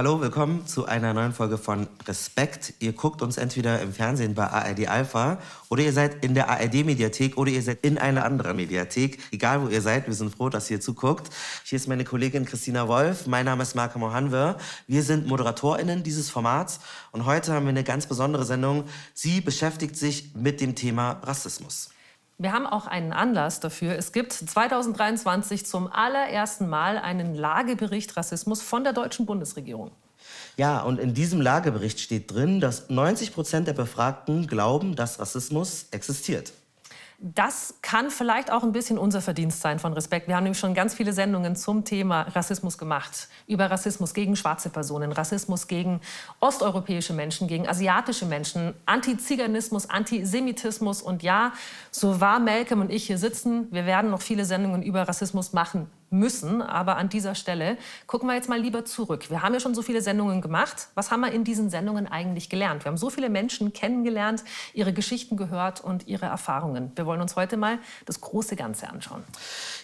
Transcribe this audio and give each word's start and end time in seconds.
Hallo, 0.00 0.18
willkommen 0.22 0.66
zu 0.66 0.86
einer 0.86 1.12
neuen 1.12 1.34
Folge 1.34 1.58
von 1.58 1.86
Respekt. 2.08 2.72
Ihr 2.78 2.94
guckt 2.94 3.20
uns 3.20 3.36
entweder 3.36 3.82
im 3.82 3.92
Fernsehen 3.92 4.32
bei 4.34 4.46
ARD 4.46 4.88
Alpha 4.88 5.36
oder 5.68 5.82
ihr 5.82 5.92
seid 5.92 6.24
in 6.24 6.32
der 6.32 6.48
ARD-Mediathek 6.48 7.36
oder 7.36 7.50
ihr 7.50 7.60
seid 7.60 7.84
in 7.84 7.98
einer 7.98 8.24
anderen 8.24 8.56
Mediathek. 8.56 9.18
Egal, 9.30 9.60
wo 9.62 9.68
ihr 9.68 9.82
seid, 9.82 10.06
wir 10.06 10.14
sind 10.14 10.34
froh, 10.34 10.48
dass 10.48 10.70
ihr 10.70 10.80
zuguckt. 10.80 11.28
Hier 11.64 11.76
ist 11.76 11.86
meine 11.86 12.04
Kollegin 12.04 12.46
Christina 12.46 12.88
Wolf. 12.88 13.26
Mein 13.26 13.44
Name 13.44 13.62
ist 13.62 13.74
Marco 13.74 13.98
Mohanwe. 13.98 14.56
Wir 14.86 15.02
sind 15.02 15.26
ModeratorInnen 15.26 16.02
dieses 16.02 16.30
Formats 16.30 16.80
und 17.12 17.26
heute 17.26 17.52
haben 17.52 17.66
wir 17.66 17.68
eine 17.68 17.84
ganz 17.84 18.06
besondere 18.06 18.46
Sendung. 18.46 18.84
Sie 19.12 19.42
beschäftigt 19.42 19.98
sich 19.98 20.34
mit 20.34 20.62
dem 20.62 20.76
Thema 20.76 21.20
Rassismus. 21.24 21.90
Wir 22.40 22.54
haben 22.54 22.66
auch 22.66 22.86
einen 22.86 23.12
Anlass 23.12 23.60
dafür. 23.60 23.96
Es 23.98 24.12
gibt 24.12 24.32
2023 24.32 25.66
zum 25.66 25.92
allerersten 25.92 26.70
Mal 26.70 26.96
einen 26.96 27.34
Lagebericht 27.34 28.16
Rassismus 28.16 28.62
von 28.62 28.82
der 28.82 28.94
deutschen 28.94 29.26
Bundesregierung. 29.26 29.90
Ja, 30.56 30.80
und 30.80 30.98
in 30.98 31.12
diesem 31.12 31.42
Lagebericht 31.42 32.00
steht 32.00 32.32
drin, 32.32 32.58
dass 32.58 32.88
90 32.88 33.34
Prozent 33.34 33.68
der 33.68 33.74
Befragten 33.74 34.46
glauben, 34.46 34.96
dass 34.96 35.20
Rassismus 35.20 35.88
existiert. 35.90 36.54
Das 37.22 37.74
kann 37.82 38.10
vielleicht 38.10 38.50
auch 38.50 38.62
ein 38.62 38.72
bisschen 38.72 38.96
unser 38.96 39.20
Verdienst 39.20 39.60
sein 39.60 39.78
von 39.78 39.92
Respekt. 39.92 40.26
Wir 40.26 40.36
haben 40.36 40.44
nämlich 40.44 40.58
schon 40.58 40.72
ganz 40.72 40.94
viele 40.94 41.12
Sendungen 41.12 41.54
zum 41.54 41.84
Thema 41.84 42.22
Rassismus 42.22 42.78
gemacht. 42.78 43.28
Über 43.46 43.70
Rassismus 43.70 44.14
gegen 44.14 44.36
schwarze 44.36 44.70
Personen, 44.70 45.12
Rassismus 45.12 45.68
gegen 45.68 46.00
osteuropäische 46.40 47.12
Menschen, 47.12 47.46
gegen 47.46 47.68
asiatische 47.68 48.24
Menschen, 48.24 48.72
Antiziganismus, 48.86 49.90
Antisemitismus. 49.90 51.02
Und 51.02 51.22
ja, 51.22 51.52
so 51.90 52.22
war 52.22 52.40
Malcolm 52.40 52.80
und 52.80 52.90
ich 52.90 53.06
hier 53.06 53.18
sitzen. 53.18 53.68
Wir 53.70 53.84
werden 53.84 54.10
noch 54.10 54.22
viele 54.22 54.46
Sendungen 54.46 54.82
über 54.82 55.06
Rassismus 55.06 55.52
machen 55.52 55.90
müssen. 56.10 56.60
Aber 56.62 56.96
an 56.96 57.08
dieser 57.08 57.34
Stelle 57.34 57.78
gucken 58.06 58.28
wir 58.28 58.34
jetzt 58.34 58.48
mal 58.48 58.60
lieber 58.60 58.84
zurück. 58.84 59.30
Wir 59.30 59.42
haben 59.42 59.54
ja 59.54 59.60
schon 59.60 59.74
so 59.74 59.82
viele 59.82 60.02
Sendungen 60.02 60.40
gemacht. 60.40 60.88
Was 60.94 61.10
haben 61.10 61.20
wir 61.20 61.32
in 61.32 61.44
diesen 61.44 61.70
Sendungen 61.70 62.06
eigentlich 62.06 62.48
gelernt? 62.48 62.84
Wir 62.84 62.90
haben 62.90 62.98
so 62.98 63.10
viele 63.10 63.30
Menschen 63.30 63.72
kennengelernt, 63.72 64.44
ihre 64.74 64.92
Geschichten 64.92 65.36
gehört 65.36 65.80
und 65.80 66.06
ihre 66.06 66.26
Erfahrungen. 66.26 66.92
Wir 66.94 67.06
wollen 67.06 67.20
uns 67.20 67.36
heute 67.36 67.56
mal 67.56 67.78
das 68.06 68.20
große 68.20 68.56
Ganze 68.56 68.88
anschauen. 68.88 69.22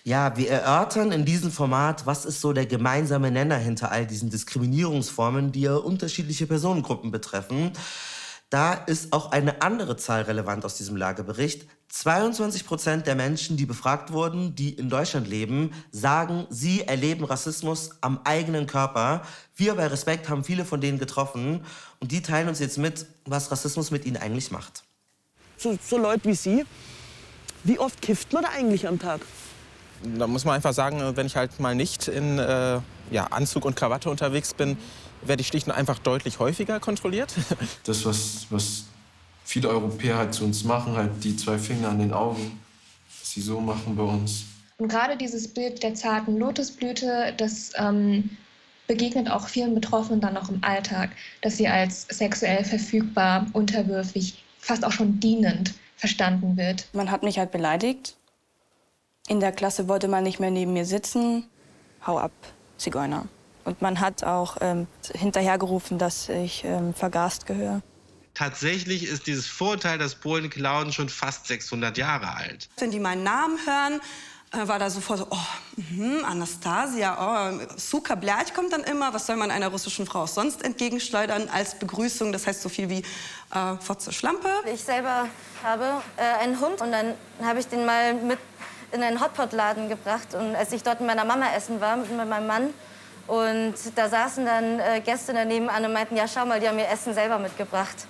Ja, 0.05 0.37
wir 0.37 0.51
erörtern 0.51 1.13
in 1.13 1.25
diesem 1.25 1.51
Format, 1.51 2.07
was 2.07 2.25
ist 2.25 2.41
so 2.41 2.53
der 2.53 2.67
gemeinsame 2.67 3.31
Nenner 3.31 3.57
hinter 3.57 3.91
all 3.91 4.07
diesen 4.07 4.31
Diskriminierungsformen, 4.31 5.53
die 5.53 5.63
ja 5.63 5.77
unterschiedliche 5.77 6.47
Personengruppen 6.47 7.11
betreffen. 7.11 7.73
Da 8.51 8.75
ist 8.75 9.13
auch 9.13 9.33
eine 9.33 9.61
andere 9.61 9.97
Zahl 9.97 10.23
relevant 10.23 10.65
aus 10.65 10.77
diesem 10.77 10.97
Lagebericht. 10.97 11.67
22 11.89 12.65
Prozent 12.65 13.07
der 13.07 13.17
Menschen, 13.17 13.57
die 13.57 13.67
befragt 13.67 14.13
wurden, 14.13 14.55
die 14.55 14.71
in 14.71 14.89
Deutschland 14.89 15.27
leben, 15.27 15.73
sagen, 15.91 16.47
sie 16.49 16.83
erleben 16.83 17.25
Rassismus 17.25 17.91
am 18.03 18.21
eigenen 18.25 18.67
Körper. 18.67 19.23
Wir 19.57 19.75
bei 19.75 19.87
Respekt 19.89 20.29
haben 20.29 20.45
viele 20.45 20.65
von 20.65 20.81
denen 20.81 20.99
getroffen 20.99 21.65
und 22.01 22.13
die 22.13 22.23
teilen 22.23 22.49
uns 22.49 22.61
jetzt 22.61 22.79
mit, 22.79 23.07
was 23.25 23.51
Rassismus 23.51 23.91
mit 23.91 24.05
ihnen 24.05 24.17
eigentlich 24.17 24.51
macht. 24.51 24.85
So, 25.57 25.77
so 25.83 25.99
Leute 25.99 26.25
wie 26.25 26.35
Sie, 26.35 26.65
wie 27.65 27.79
oft 27.79 28.01
kifft 28.01 28.33
man 28.33 28.45
da 28.45 28.51
eigentlich 28.51 28.87
am 28.87 28.99
Tag? 28.99 29.23
Da 30.03 30.27
muss 30.27 30.45
man 30.45 30.55
einfach 30.55 30.75
sagen, 30.75 31.17
wenn 31.17 31.27
ich 31.27 31.37
halt 31.37 31.59
mal 31.59 31.75
nicht 31.75 32.07
in 32.07 32.39
äh, 32.39 32.81
ja, 33.11 33.25
Anzug 33.31 33.65
und 33.65 33.75
Krawatte 33.75 34.11
unterwegs 34.11 34.55
bin, 34.55 34.77
werde 35.23 35.41
ich 35.41 35.49
schlicht 35.49 35.67
und 35.67 35.73
einfach 35.73 35.99
deutlich 35.99 36.39
häufiger 36.39 36.81
kontrolliert. 36.81 37.35
Das, 37.85 38.05
was, 38.05 38.47
was 38.51 38.85
viele 39.45 39.69
Europäer 39.69 40.19
halt 40.19 40.35
zu 40.35 40.45
uns 40.45 40.65
machen, 40.65 40.97
halt 40.97 41.23
die 41.23 41.37
zwei 41.37 41.59
Finger 41.59 41.89
an 41.91 41.99
den 41.99 42.13
Augen, 42.13 42.61
was 43.21 43.31
sie 43.31 43.41
so 43.41 43.61
machen 43.61 43.95
bei 43.97 44.03
uns. 44.03 44.45
Und 44.79 44.89
gerade 44.89 45.17
dieses 45.17 45.49
Bild 45.49 45.83
der 45.83 45.95
zarten 45.95 46.37
Lotusblüte, 46.37 47.33
das 47.37 47.73
ähm, 47.77 48.31
begegnet 48.87 49.31
auch 49.31 49.49
vielen 49.49 49.75
Betroffenen 49.75 50.21
dann 50.21 50.35
noch 50.35 50.49
im 50.51 50.63
Alltag, 50.63 51.11
dass 51.43 51.57
sie 51.57 51.69
als 51.69 52.07
sexuell 52.11 52.65
verfügbar, 52.65 53.47
unterwürfig, 53.53 54.45
fast 54.59 54.85
auch 54.85 54.93
schon 54.93 55.21
dienend 55.21 55.75
verstanden 55.97 56.57
wird. 56.57 56.89
Man 56.93 57.11
hat 57.11 57.23
mich 57.23 57.39
halt 57.39 57.53
beleidigt. 57.53 58.17
In 59.29 59.41
der 59.41 59.53
Klasse 59.53 59.89
wollte 59.89 60.09
man 60.09 60.25
nicht 60.25 60.41
mehr 60.41 60.51
neben 60.51 60.73
mir 60.73 60.85
sitzen. 60.85 61.47
Hau 62.07 62.19
ab, 62.19 62.33
Zigeuner. 62.77 63.27
Und 63.67 63.83
man 63.83 64.01
hat 64.01 64.23
auch 64.23 64.59
ähm, 64.61 64.87
hinterhergerufen, 65.13 65.99
dass 65.99 66.29
ich 66.29 66.65
ähm, 66.65 66.95
vergast 66.95 67.47
gehöre. 67.47 67.83
Tatsächlich 68.33 69.05
ist 69.05 69.27
dieses 69.27 69.47
Vorurteil, 69.47 69.99
dass 69.99 70.15
Polen 70.15 70.49
klauen, 70.51 70.93
schon 70.93 71.09
fast 71.09 71.49
600 71.49 71.99
Jahre 71.99 72.37
alt. 72.37 72.69
Wenn 72.79 72.93
die 72.93 73.01
meinen 73.01 73.25
Namen 73.25 73.59
hören, 73.67 74.01
äh, 74.53 74.69
war 74.69 74.79
da 74.79 74.89
sofort 74.89 75.19
so, 75.19 75.27
oh, 75.31 75.81
mhm, 75.91 76.25
Anastasia, 76.25 77.17
oh, 77.19 77.59
Suka 77.77 78.15
Blerch 78.15 78.55
kommt 78.55 78.73
dann 78.73 78.85
immer. 78.85 79.13
Was 79.13 79.27
soll 79.27 79.37
man 79.37 79.51
einer 79.51 79.69
russischen 79.69 80.07
Frau 80.07 80.27
sonst 80.27 80.63
entgegenschleudern 80.63 81.49
als 81.49 81.77
Begrüßung? 81.77 82.33
Das 82.33 82.47
heißt 82.47 82.63
so 82.63 82.69
viel 82.69 82.89
wie 82.89 83.03
äh, 83.53 83.77
Fotze 83.81 84.13
Schlampe. 84.13 84.49
Ich 84.73 84.83
selber 84.83 85.27
habe 85.65 86.03
äh, 86.17 86.23
einen 86.41 86.61
Hund 86.61 86.81
und 86.81 86.93
dann 86.93 87.15
habe 87.43 87.59
ich 87.59 87.67
den 87.67 87.85
mal 87.85 88.15
mit 88.15 88.39
in 88.93 89.03
einen 89.03 89.21
Hotpot-Laden 89.21 89.89
gebracht. 89.89 90.35
Und 90.35 90.55
als 90.55 90.71
ich 90.71 90.85
dort 90.85 91.01
mit 91.01 91.09
meiner 91.09 91.25
Mama 91.25 91.53
essen 91.53 91.81
war, 91.81 91.97
mit 91.97 92.15
meinem 92.15 92.47
Mann, 92.47 92.73
und 93.27 93.75
da 93.95 94.09
saßen 94.09 94.45
dann 94.45 94.79
äh, 94.79 95.01
Gäste 95.01 95.33
daneben 95.33 95.69
an 95.69 95.85
und 95.85 95.93
meinten, 95.93 96.17
ja, 96.17 96.27
schau 96.29 96.47
mal, 96.47 96.61
die 96.61 96.69
haben 96.69 96.79
ihr 96.79 96.89
Essen 96.89 97.15
selber 97.15 97.39
mitgebracht. 97.39 98.07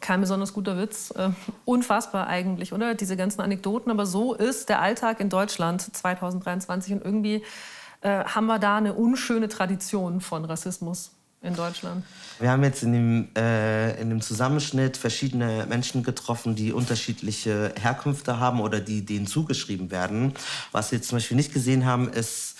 Kein 0.00 0.20
besonders 0.20 0.52
guter 0.52 0.76
Witz. 0.78 1.12
Äh, 1.12 1.30
unfassbar 1.64 2.26
eigentlich, 2.26 2.72
oder? 2.72 2.94
Diese 2.94 3.16
ganzen 3.16 3.40
Anekdoten. 3.40 3.90
Aber 3.90 4.04
so 4.04 4.34
ist 4.34 4.68
der 4.68 4.80
Alltag 4.80 5.20
in 5.20 5.28
Deutschland 5.28 5.80
2023. 5.96 6.94
Und 6.94 7.04
irgendwie 7.04 7.44
äh, 8.00 8.24
haben 8.24 8.46
wir 8.46 8.58
da 8.58 8.76
eine 8.76 8.94
unschöne 8.94 9.48
Tradition 9.48 10.20
von 10.20 10.44
Rassismus 10.44 11.12
in 11.40 11.54
Deutschland. 11.54 12.04
Wir 12.38 12.50
haben 12.50 12.62
jetzt 12.62 12.82
in 12.82 12.92
dem, 12.92 13.28
äh, 13.36 14.00
in 14.00 14.10
dem 14.10 14.20
Zusammenschnitt 14.20 14.96
verschiedene 14.96 15.66
Menschen 15.68 16.02
getroffen, 16.02 16.54
die 16.54 16.72
unterschiedliche 16.72 17.72
Herkünfte 17.80 18.38
haben 18.38 18.60
oder 18.60 18.80
die 18.80 19.04
denen 19.04 19.26
zugeschrieben 19.26 19.90
werden. 19.90 20.34
Was 20.70 20.92
wir 20.92 20.98
jetzt 20.98 21.08
zum 21.08 21.16
Beispiel 21.16 21.36
nicht 21.36 21.52
gesehen 21.52 21.84
haben, 21.84 22.08
ist 22.08 22.56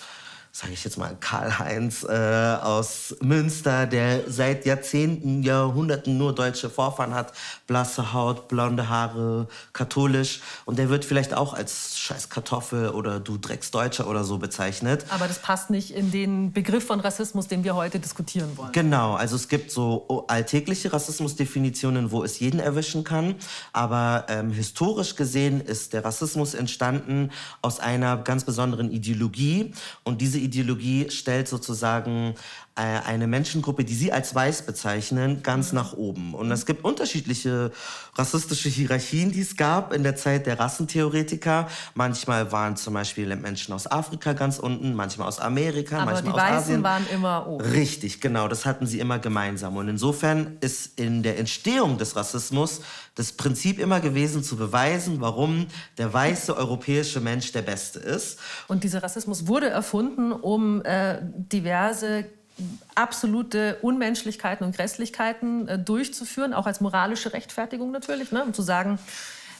sage 0.55 0.73
ich 0.73 0.83
jetzt 0.83 0.99
mal, 0.99 1.17
Karl-Heinz 1.19 2.03
äh, 2.03 2.57
aus 2.61 3.15
Münster, 3.21 3.87
der 3.87 4.29
seit 4.29 4.67
Jahrzehnten, 4.67 5.41
Jahrhunderten 5.41 6.15
nur 6.19 6.35
deutsche 6.35 6.69
Vorfahren 6.69 7.15
hat, 7.15 7.33
blasse 7.65 8.13
Haut, 8.13 8.49
blonde 8.49 8.87
Haare, 8.87 9.47
katholisch. 9.73 10.41
Und 10.65 10.77
der 10.77 10.89
wird 10.89 11.05
vielleicht 11.05 11.33
auch 11.33 11.55
als 11.55 11.97
scheiß 11.97 12.29
Kartoffel 12.29 12.89
oder 12.89 13.19
du 13.19 13.39
Drecksdeutscher 13.39 14.07
oder 14.07 14.23
so 14.23 14.37
bezeichnet. 14.37 15.07
Aber 15.09 15.27
das 15.27 15.39
passt 15.39 15.71
nicht 15.71 15.89
in 15.89 16.11
den 16.11 16.53
Begriff 16.53 16.85
von 16.85 16.99
Rassismus, 16.99 17.47
den 17.47 17.63
wir 17.63 17.73
heute 17.73 17.99
diskutieren 17.99 18.55
wollen. 18.55 18.73
Genau, 18.73 19.15
also 19.15 19.35
es 19.35 19.47
gibt 19.47 19.71
so 19.71 20.25
alltägliche 20.27 20.93
Rassismusdefinitionen, 20.93 22.11
wo 22.11 22.23
es 22.23 22.39
jeden 22.39 22.59
erwischen 22.59 23.03
kann. 23.03 23.33
Aber 23.71 24.27
ähm, 24.29 24.51
historisch 24.51 25.15
gesehen 25.15 25.61
ist 25.61 25.93
der 25.93 26.05
Rassismus 26.05 26.53
entstanden 26.53 27.31
aus 27.63 27.79
einer 27.79 28.17
ganz 28.17 28.43
besonderen 28.43 28.91
Ideologie. 28.91 29.73
Und 30.03 30.21
diese 30.21 30.42
Ideologie 30.43 31.09
stellt 31.09 31.47
sozusagen 31.47 32.35
eine 32.75 33.27
Menschengruppe, 33.27 33.83
die 33.83 33.93
sie 33.93 34.11
als 34.11 34.33
weiß 34.33 34.65
bezeichnen, 34.65 35.43
ganz 35.43 35.71
mhm. 35.71 35.75
nach 35.75 35.93
oben. 35.93 36.33
Und 36.33 36.51
es 36.51 36.65
gibt 36.65 36.83
unterschiedliche 36.83 37.71
rassistische 38.15 38.67
Hierarchien, 38.69 39.31
die 39.31 39.41
es 39.41 39.57
gab 39.57 39.93
in 39.93 40.01
der 40.01 40.15
Zeit 40.15 40.47
der 40.47 40.59
Rassentheoretiker. 40.59 41.67
Manchmal 41.93 42.51
waren 42.51 42.75
zum 42.75 42.95
Beispiel 42.95 43.35
Menschen 43.35 43.73
aus 43.73 43.85
Afrika 43.89 44.33
ganz 44.33 44.57
unten, 44.57 44.95
manchmal 44.95 45.27
aus 45.27 45.39
Amerika, 45.39 45.97
Aber 45.97 46.13
manchmal 46.13 46.33
die 46.33 46.39
aus 46.39 46.45
Weißen 46.45 46.57
Asien. 46.57 46.83
waren 46.83 47.07
immer 47.13 47.47
oben. 47.47 47.63
Richtig, 47.63 48.21
genau. 48.21 48.47
Das 48.47 48.65
hatten 48.65 48.87
sie 48.87 48.99
immer 48.99 49.19
gemeinsam. 49.19 49.77
Und 49.77 49.87
insofern 49.87 50.57
ist 50.61 50.99
in 50.99 51.21
der 51.21 51.37
Entstehung 51.37 51.99
des 51.99 52.15
Rassismus 52.15 52.81
das 53.13 53.33
Prinzip 53.33 53.79
immer 53.79 53.99
gewesen, 53.99 54.43
zu 54.43 54.55
beweisen, 54.55 55.21
warum 55.21 55.67
der 55.99 56.11
weiße 56.11 56.57
europäische 56.57 57.19
Mensch 57.19 57.51
der 57.51 57.61
Beste 57.61 57.99
ist. 57.99 58.39
Und 58.67 58.83
dieser 58.83 59.03
Rassismus 59.03 59.45
wurde 59.45 59.69
erfunden, 59.69 60.31
um 60.31 60.83
äh, 60.83 61.19
diverse 61.21 62.25
absolute 62.95 63.77
Unmenschlichkeiten 63.81 64.65
und 64.65 64.75
Grässlichkeiten 64.75 65.67
äh, 65.67 65.79
durchzuführen, 65.79 66.53
auch 66.53 66.67
als 66.67 66.81
moralische 66.81 67.33
Rechtfertigung 67.33 67.91
natürlich, 67.91 68.31
ne, 68.31 68.43
um 68.43 68.53
zu 68.53 68.61
sagen, 68.61 68.99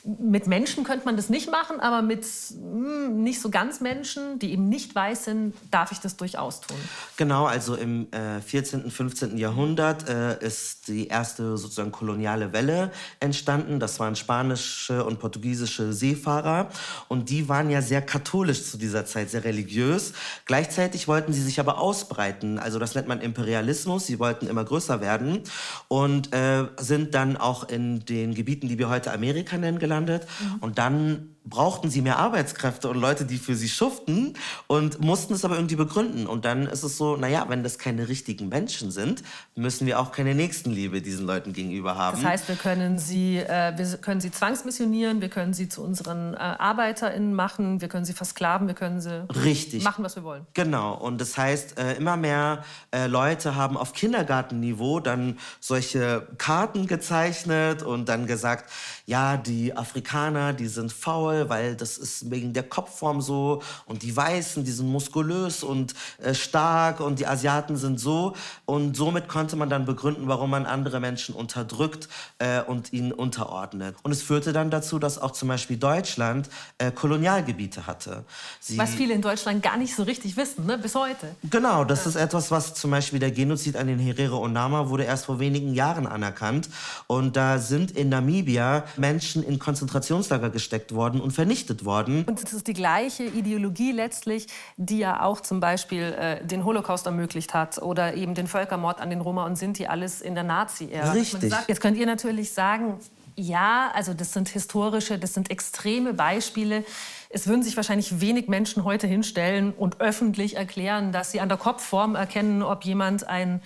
mit 0.05 0.47
Menschen 0.47 0.83
könnte 0.83 1.05
man 1.05 1.15
das 1.15 1.29
nicht 1.29 1.49
machen, 1.49 1.79
aber 1.79 2.01
mit 2.01 2.25
mh, 2.25 2.57
hm, 2.59 3.23
nicht 3.23 3.39
so 3.39 3.49
ganz 3.49 3.79
Menschen, 3.79 4.37
die 4.37 4.51
eben 4.51 4.67
nicht 4.67 4.93
weiß 4.93 5.25
sind, 5.25 5.53
darf 5.71 5.93
ich 5.93 5.99
das 5.99 6.17
durchaus 6.17 6.59
tun. 6.59 6.75
Genau, 7.15 7.45
also 7.45 7.75
im 7.75 8.11
äh, 8.11 8.41
14., 8.41 8.91
15. 8.91 9.37
Jahrhundert 9.37 10.09
äh, 10.09 10.45
ist 10.45 10.89
die 10.89 11.07
erste 11.07 11.55
sozusagen 11.55 11.93
koloniale 11.93 12.51
Welle 12.51 12.91
entstanden. 13.21 13.79
Das 13.79 13.97
waren 14.01 14.17
spanische 14.17 15.05
und 15.05 15.19
portugiesische 15.19 15.93
Seefahrer 15.93 16.69
und 17.07 17.29
die 17.29 17.47
waren 17.47 17.69
ja 17.69 17.81
sehr 17.81 18.01
katholisch 18.01 18.65
zu 18.65 18.77
dieser 18.77 19.05
Zeit, 19.05 19.29
sehr 19.29 19.45
religiös. 19.45 20.11
Gleichzeitig 20.45 21.07
wollten 21.07 21.31
sie 21.31 21.41
sich 21.41 21.61
aber 21.61 21.79
ausbreiten. 21.79 22.59
Also 22.59 22.77
das 22.77 22.93
nennt 22.95 23.07
man 23.07 23.21
Imperialismus. 23.21 24.05
Sie 24.07 24.19
wollten 24.19 24.47
immer 24.47 24.65
größer 24.65 24.99
werden 24.99 25.43
und 25.87 26.33
äh, 26.35 26.65
sind 26.77 27.15
dann 27.15 27.37
auch 27.37 27.69
in 27.69 28.03
den 28.03 28.33
Gebieten, 28.33 28.67
die 28.67 28.77
wir 28.77 28.89
heute 28.89 29.13
Amerika 29.13 29.57
nennen, 29.57 29.79
gelandet. 29.79 29.92
Mhm. 30.01 30.55
Und 30.61 30.77
dann 30.77 31.32
brauchten 31.45 31.89
sie 31.89 32.01
mehr 32.01 32.17
Arbeitskräfte 32.19 32.89
und 32.89 32.97
Leute, 32.97 33.25
die 33.25 33.37
für 33.37 33.55
sie 33.55 33.67
schuften 33.67 34.35
und 34.67 35.01
mussten 35.01 35.33
es 35.33 35.43
aber 35.43 35.55
irgendwie 35.55 35.75
begründen. 35.75 36.25
Und 36.25 36.45
dann 36.45 36.67
ist 36.67 36.83
es 36.83 36.97
so, 36.97 37.17
naja, 37.17 37.45
wenn 37.49 37.63
das 37.63 37.77
keine 37.77 38.07
richtigen 38.07 38.49
Menschen 38.49 38.91
sind, 38.91 39.23
müssen 39.55 39.85
wir 39.85 39.99
auch 39.99 40.11
keine 40.11 40.35
Nächstenliebe 40.35 41.01
diesen 41.01 41.25
Leuten 41.25 41.51
gegenüber 41.51 41.97
haben. 41.97 42.21
Das 42.21 42.25
heißt, 42.25 42.47
wir 42.47 42.55
können 42.55 42.97
sie, 42.97 43.37
äh, 43.37 43.73
wir 43.77 43.97
können 43.97 44.21
sie 44.21 44.31
zwangsmissionieren, 44.31 45.21
wir 45.21 45.29
können 45.29 45.53
sie 45.53 45.67
zu 45.67 45.83
unseren 45.83 46.33
äh, 46.33 46.37
ArbeiterInnen 46.37 47.33
machen, 47.33 47.81
wir 47.81 47.89
können 47.89 48.05
sie 48.05 48.13
versklaven, 48.13 48.67
wir 48.67 48.75
können 48.75 49.01
sie 49.01 49.27
Richtig. 49.43 49.83
machen, 49.83 50.03
was 50.03 50.15
wir 50.15 50.23
wollen. 50.23 50.47
Genau, 50.53 50.93
und 50.95 51.19
das 51.19 51.37
heißt, 51.37 51.77
äh, 51.77 51.95
immer 51.95 52.15
mehr 52.15 52.63
äh, 52.91 53.07
Leute 53.07 53.55
haben 53.55 53.75
auf 53.75 53.93
Kindergartenniveau 53.93 55.01
dann 55.01 55.37
solche 55.59 56.27
Karten 56.37 56.87
gezeichnet 56.87 57.83
und 57.83 58.07
dann 58.07 58.27
gesagt, 58.27 58.71
ja, 59.05 59.35
die 59.35 59.75
Afrikaner, 59.75 60.53
die 60.53 60.67
sind 60.67 60.93
faul, 60.93 61.32
weil 61.49 61.75
das 61.75 61.97
ist 61.97 62.29
wegen 62.31 62.53
der 62.53 62.63
Kopfform 62.63 63.21
so 63.21 63.61
und 63.85 64.03
die 64.03 64.15
Weißen, 64.15 64.63
die 64.63 64.71
sind 64.71 64.87
muskulös 64.87 65.63
und 65.63 65.93
äh, 66.21 66.33
stark 66.33 66.99
und 66.99 67.19
die 67.19 67.27
Asiaten 67.27 67.77
sind 67.77 67.99
so 67.99 68.35
und 68.65 68.95
somit 68.95 69.27
konnte 69.27 69.55
man 69.55 69.69
dann 69.69 69.85
begründen, 69.85 70.27
warum 70.27 70.49
man 70.49 70.65
andere 70.65 70.99
Menschen 70.99 71.35
unterdrückt 71.35 72.07
äh, 72.39 72.61
und 72.61 72.93
ihnen 72.93 73.11
unterordnet. 73.11 73.95
Und 74.03 74.11
es 74.11 74.21
führte 74.21 74.53
dann 74.53 74.69
dazu, 74.69 74.99
dass 74.99 75.19
auch 75.19 75.31
zum 75.31 75.47
Beispiel 75.47 75.77
Deutschland 75.77 76.49
äh, 76.77 76.91
Kolonialgebiete 76.91 77.87
hatte. 77.87 78.23
Sie 78.59 78.77
Was 78.77 78.91
viele 78.91 79.13
in 79.13 79.21
Deutschland 79.21 79.61
gar 79.63 79.77
nicht 79.77 79.95
so 79.95 80.03
richtig 80.03 80.37
wissen, 80.37 80.65
ne? 80.65 80.77
bis 80.77 80.95
heute. 80.95 81.35
Genau, 81.49 81.83
das 81.83 82.05
ist 82.05 82.15
etwas, 82.15 82.51
was 82.51 82.73
zum 82.73 82.91
Beispiel 82.91 83.19
der 83.19 83.31
Genozid 83.31 83.75
an 83.75 83.87
den 83.87 83.99
Herero 83.99 84.37
und 84.37 84.53
Nama 84.53 84.89
wurde 84.89 85.03
erst 85.03 85.25
vor 85.25 85.39
wenigen 85.39 85.73
Jahren 85.73 86.07
anerkannt. 86.07 86.69
Und 87.07 87.35
da 87.35 87.59
sind 87.59 87.91
in 87.91 88.09
Namibia 88.09 88.85
Menschen 88.97 89.43
in 89.43 89.59
Konzentrationslager 89.59 90.49
gesteckt 90.49 90.93
worden 90.93 91.21
und 91.23 91.31
vernichtet 91.31 91.85
worden. 91.85 92.25
Und 92.25 92.43
es 92.43 92.53
ist 92.53 92.67
die 92.67 92.73
gleiche 92.73 93.23
Ideologie 93.23 93.91
letztlich, 93.91 94.47
die 94.77 94.99
ja 94.99 95.23
auch 95.23 95.41
zum 95.41 95.59
Beispiel 95.59 96.03
äh, 96.03 96.45
den 96.45 96.65
Holocaust 96.65 97.05
ermöglicht 97.05 97.53
hat 97.53 97.81
oder 97.81 98.13
eben 98.13 98.35
den 98.35 98.47
Völkermord 98.47 99.01
an 99.01 99.09
den 99.09 99.21
Roma 99.21 99.45
und 99.45 99.55
Sinti, 99.55 99.87
alles 99.87 100.21
in 100.21 100.35
der 100.35 100.43
Nazi-Ära. 100.43 101.13
Richtig. 101.13 101.49
Sagt, 101.49 101.69
Jetzt 101.69 101.81
könnt 101.81 101.97
ihr 101.97 102.05
natürlich 102.05 102.51
sagen, 102.51 102.99
ja, 103.35 103.91
also 103.95 104.13
das 104.13 104.33
sind 104.33 104.49
historische, 104.49 105.17
das 105.17 105.33
sind 105.33 105.49
extreme 105.49 106.13
Beispiele. 106.13 106.83
Es 107.29 107.47
würden 107.47 107.63
sich 107.63 107.75
wahrscheinlich 107.75 108.21
wenig 108.21 108.47
Menschen 108.47 108.83
heute 108.83 109.07
hinstellen 109.07 109.73
und 109.73 110.01
öffentlich 110.01 110.55
erklären, 110.55 111.11
dass 111.11 111.31
sie 111.31 111.39
an 111.39 111.49
der 111.49 111.57
Kopfform 111.57 112.15
erkennen, 112.15 112.61
ob 112.61 112.85
jemand 112.85 113.27
ein 113.27 113.61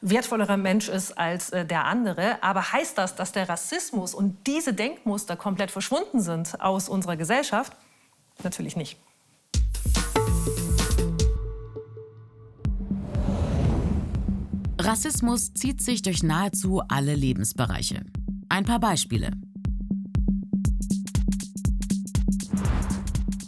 wertvollerer 0.00 0.56
Mensch 0.56 0.88
ist 0.88 1.18
als 1.18 1.50
äh, 1.50 1.64
der 1.64 1.84
andere. 1.84 2.42
Aber 2.42 2.72
heißt 2.72 2.98
das, 2.98 3.14
dass 3.14 3.32
der 3.32 3.48
Rassismus 3.48 4.14
und 4.14 4.46
diese 4.46 4.74
Denkmuster 4.74 5.36
komplett 5.36 5.70
verschwunden 5.70 6.20
sind 6.20 6.60
aus 6.60 6.88
unserer 6.88 7.16
Gesellschaft? 7.16 7.72
Natürlich 8.42 8.76
nicht. 8.76 8.98
Rassismus 14.80 15.52
zieht 15.54 15.82
sich 15.82 16.02
durch 16.02 16.22
nahezu 16.22 16.80
alle 16.88 17.14
Lebensbereiche. 17.14 18.04
Ein 18.48 18.64
paar 18.64 18.80
Beispiele. 18.80 19.32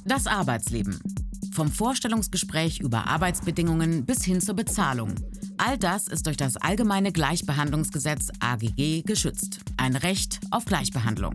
Das 0.05 0.27
Arbeitsleben. 0.27 1.01
Vom 1.53 1.71
Vorstellungsgespräch 1.71 2.81
über 2.81 3.07
Arbeitsbedingungen 3.07 4.05
bis 4.05 4.25
hin 4.25 4.41
zur 4.41 4.55
Bezahlung. 4.57 5.15
All 5.63 5.77
das 5.77 6.09
ist 6.09 6.27
durch 6.27 6.39
das 6.39 6.57
Allgemeine 6.57 7.13
Gleichbehandlungsgesetz 7.13 8.31
AGG 8.41 9.03
geschützt. 9.03 9.61
Ein 9.77 9.95
Recht 9.95 10.41
auf 10.51 10.65
Gleichbehandlung. 10.65 11.35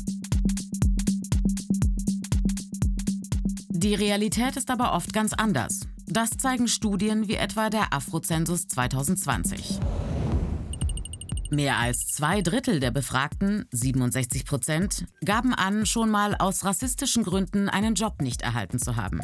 Die 3.69 3.93
Realität 3.93 4.57
ist 4.57 4.71
aber 4.71 4.93
oft 4.93 5.13
ganz 5.13 5.33
anders. 5.33 5.81
Das 6.07 6.31
zeigen 6.31 6.67
Studien 6.67 7.27
wie 7.27 7.35
etwa 7.35 7.69
der 7.69 7.93
Afrozensus 7.93 8.67
2020. 8.67 9.79
Mehr 11.51 11.77
als 11.77 12.07
zwei 12.07 12.41
Drittel 12.41 12.79
der 12.79 12.89
Befragten, 12.89 13.65
67 13.71 14.43
Prozent, 14.45 15.05
gaben 15.23 15.53
an, 15.53 15.85
schon 15.85 16.09
mal 16.09 16.33
aus 16.33 16.65
rassistischen 16.65 17.23
Gründen 17.23 17.69
einen 17.69 17.93
Job 17.93 18.23
nicht 18.23 18.41
erhalten 18.41 18.79
zu 18.79 18.95
haben. 18.95 19.21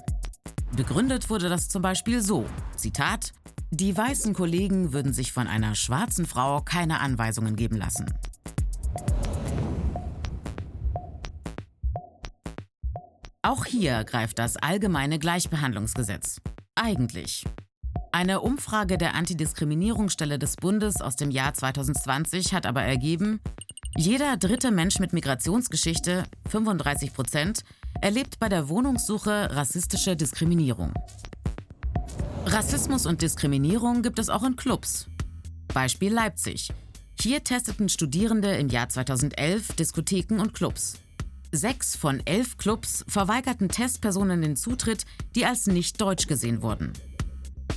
Begründet 0.76 1.30
wurde 1.30 1.50
das 1.50 1.68
zum 1.68 1.82
Beispiel 1.82 2.22
so, 2.22 2.46
Zitat, 2.78 3.34
die 3.72 3.96
weißen 3.96 4.34
Kollegen 4.34 4.94
würden 4.94 5.14
sich 5.14 5.34
von 5.34 5.48
einer 5.48 5.76
schwarzen 5.76 6.26
Frau 6.26 6.62
keine 6.62 7.02
Anweisungen 7.02 7.56
geben 7.58 7.76
lassen. 7.76 8.06
Auch 13.42 13.66
hier 13.66 14.04
greift 14.06 14.40
das 14.40 14.56
allgemeine 14.56 15.20
Gleichbehandlungsgesetz. 15.20 16.40
Eigentlich. 16.76 17.44
Eine 18.14 18.42
Umfrage 18.42 18.98
der 18.98 19.16
Antidiskriminierungsstelle 19.16 20.40
des 20.40 20.56
Bundes 20.56 21.02
aus 21.02 21.16
dem 21.16 21.32
Jahr 21.32 21.54
2020 21.54 22.54
hat 22.54 22.66
aber 22.66 22.84
ergeben, 22.84 23.42
jeder 23.98 24.38
dritte 24.38 24.72
Mensch 24.72 25.00
mit 25.00 25.12
Migrationsgeschichte, 25.12 26.24
35 26.50 27.14
Prozent, 27.14 27.64
erlebt 28.00 28.40
bei 28.40 28.48
der 28.48 28.70
Wohnungssuche 28.70 29.50
rassistische 29.52 30.16
Diskriminierung. 30.16 30.94
Rassismus 32.46 33.06
und 33.06 33.22
Diskriminierung 33.22 34.02
gibt 34.02 34.20
es 34.20 34.30
auch 34.30 34.44
in 34.44 34.56
Clubs. 34.56 35.08
Beispiel 35.74 36.14
Leipzig. 36.14 36.72
Hier 37.20 37.44
testeten 37.44 37.88
Studierende 37.88 38.56
im 38.56 38.70
Jahr 38.70 38.90
2011 38.90 39.74
Diskotheken 39.74 40.40
und 40.40 40.54
Clubs. 40.54 40.96
Sechs 41.52 41.96
von 41.96 42.22
elf 42.26 42.58
Clubs 42.58 43.06
verweigerten 43.08 43.70
Testpersonen 43.70 44.42
den 44.42 44.56
Zutritt, 44.56 45.06
die 45.36 45.46
als 45.46 45.68
nicht 45.68 46.00
deutsch 46.00 46.28
gesehen 46.28 46.62
wurden. 46.62 46.94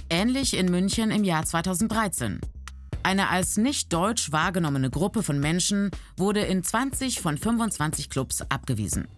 Ähnlich 0.09 0.57
in 0.57 0.71
München 0.71 1.11
im 1.11 1.25
Jahr 1.25 1.45
2013. 1.45 2.41
Eine 3.03 3.29
als 3.29 3.59
nicht 3.59 3.93
deutsch 3.93 4.33
wahrgenommene 4.33 4.89
Gruppe 4.89 5.23
von 5.23 5.39
Menschen 5.39 5.91
wurde 6.17 6.41
in 6.41 6.63
20 6.63 7.21
von 7.21 7.37
25 7.37 8.09
Clubs 8.09 8.41
abgewiesen. 8.49 9.09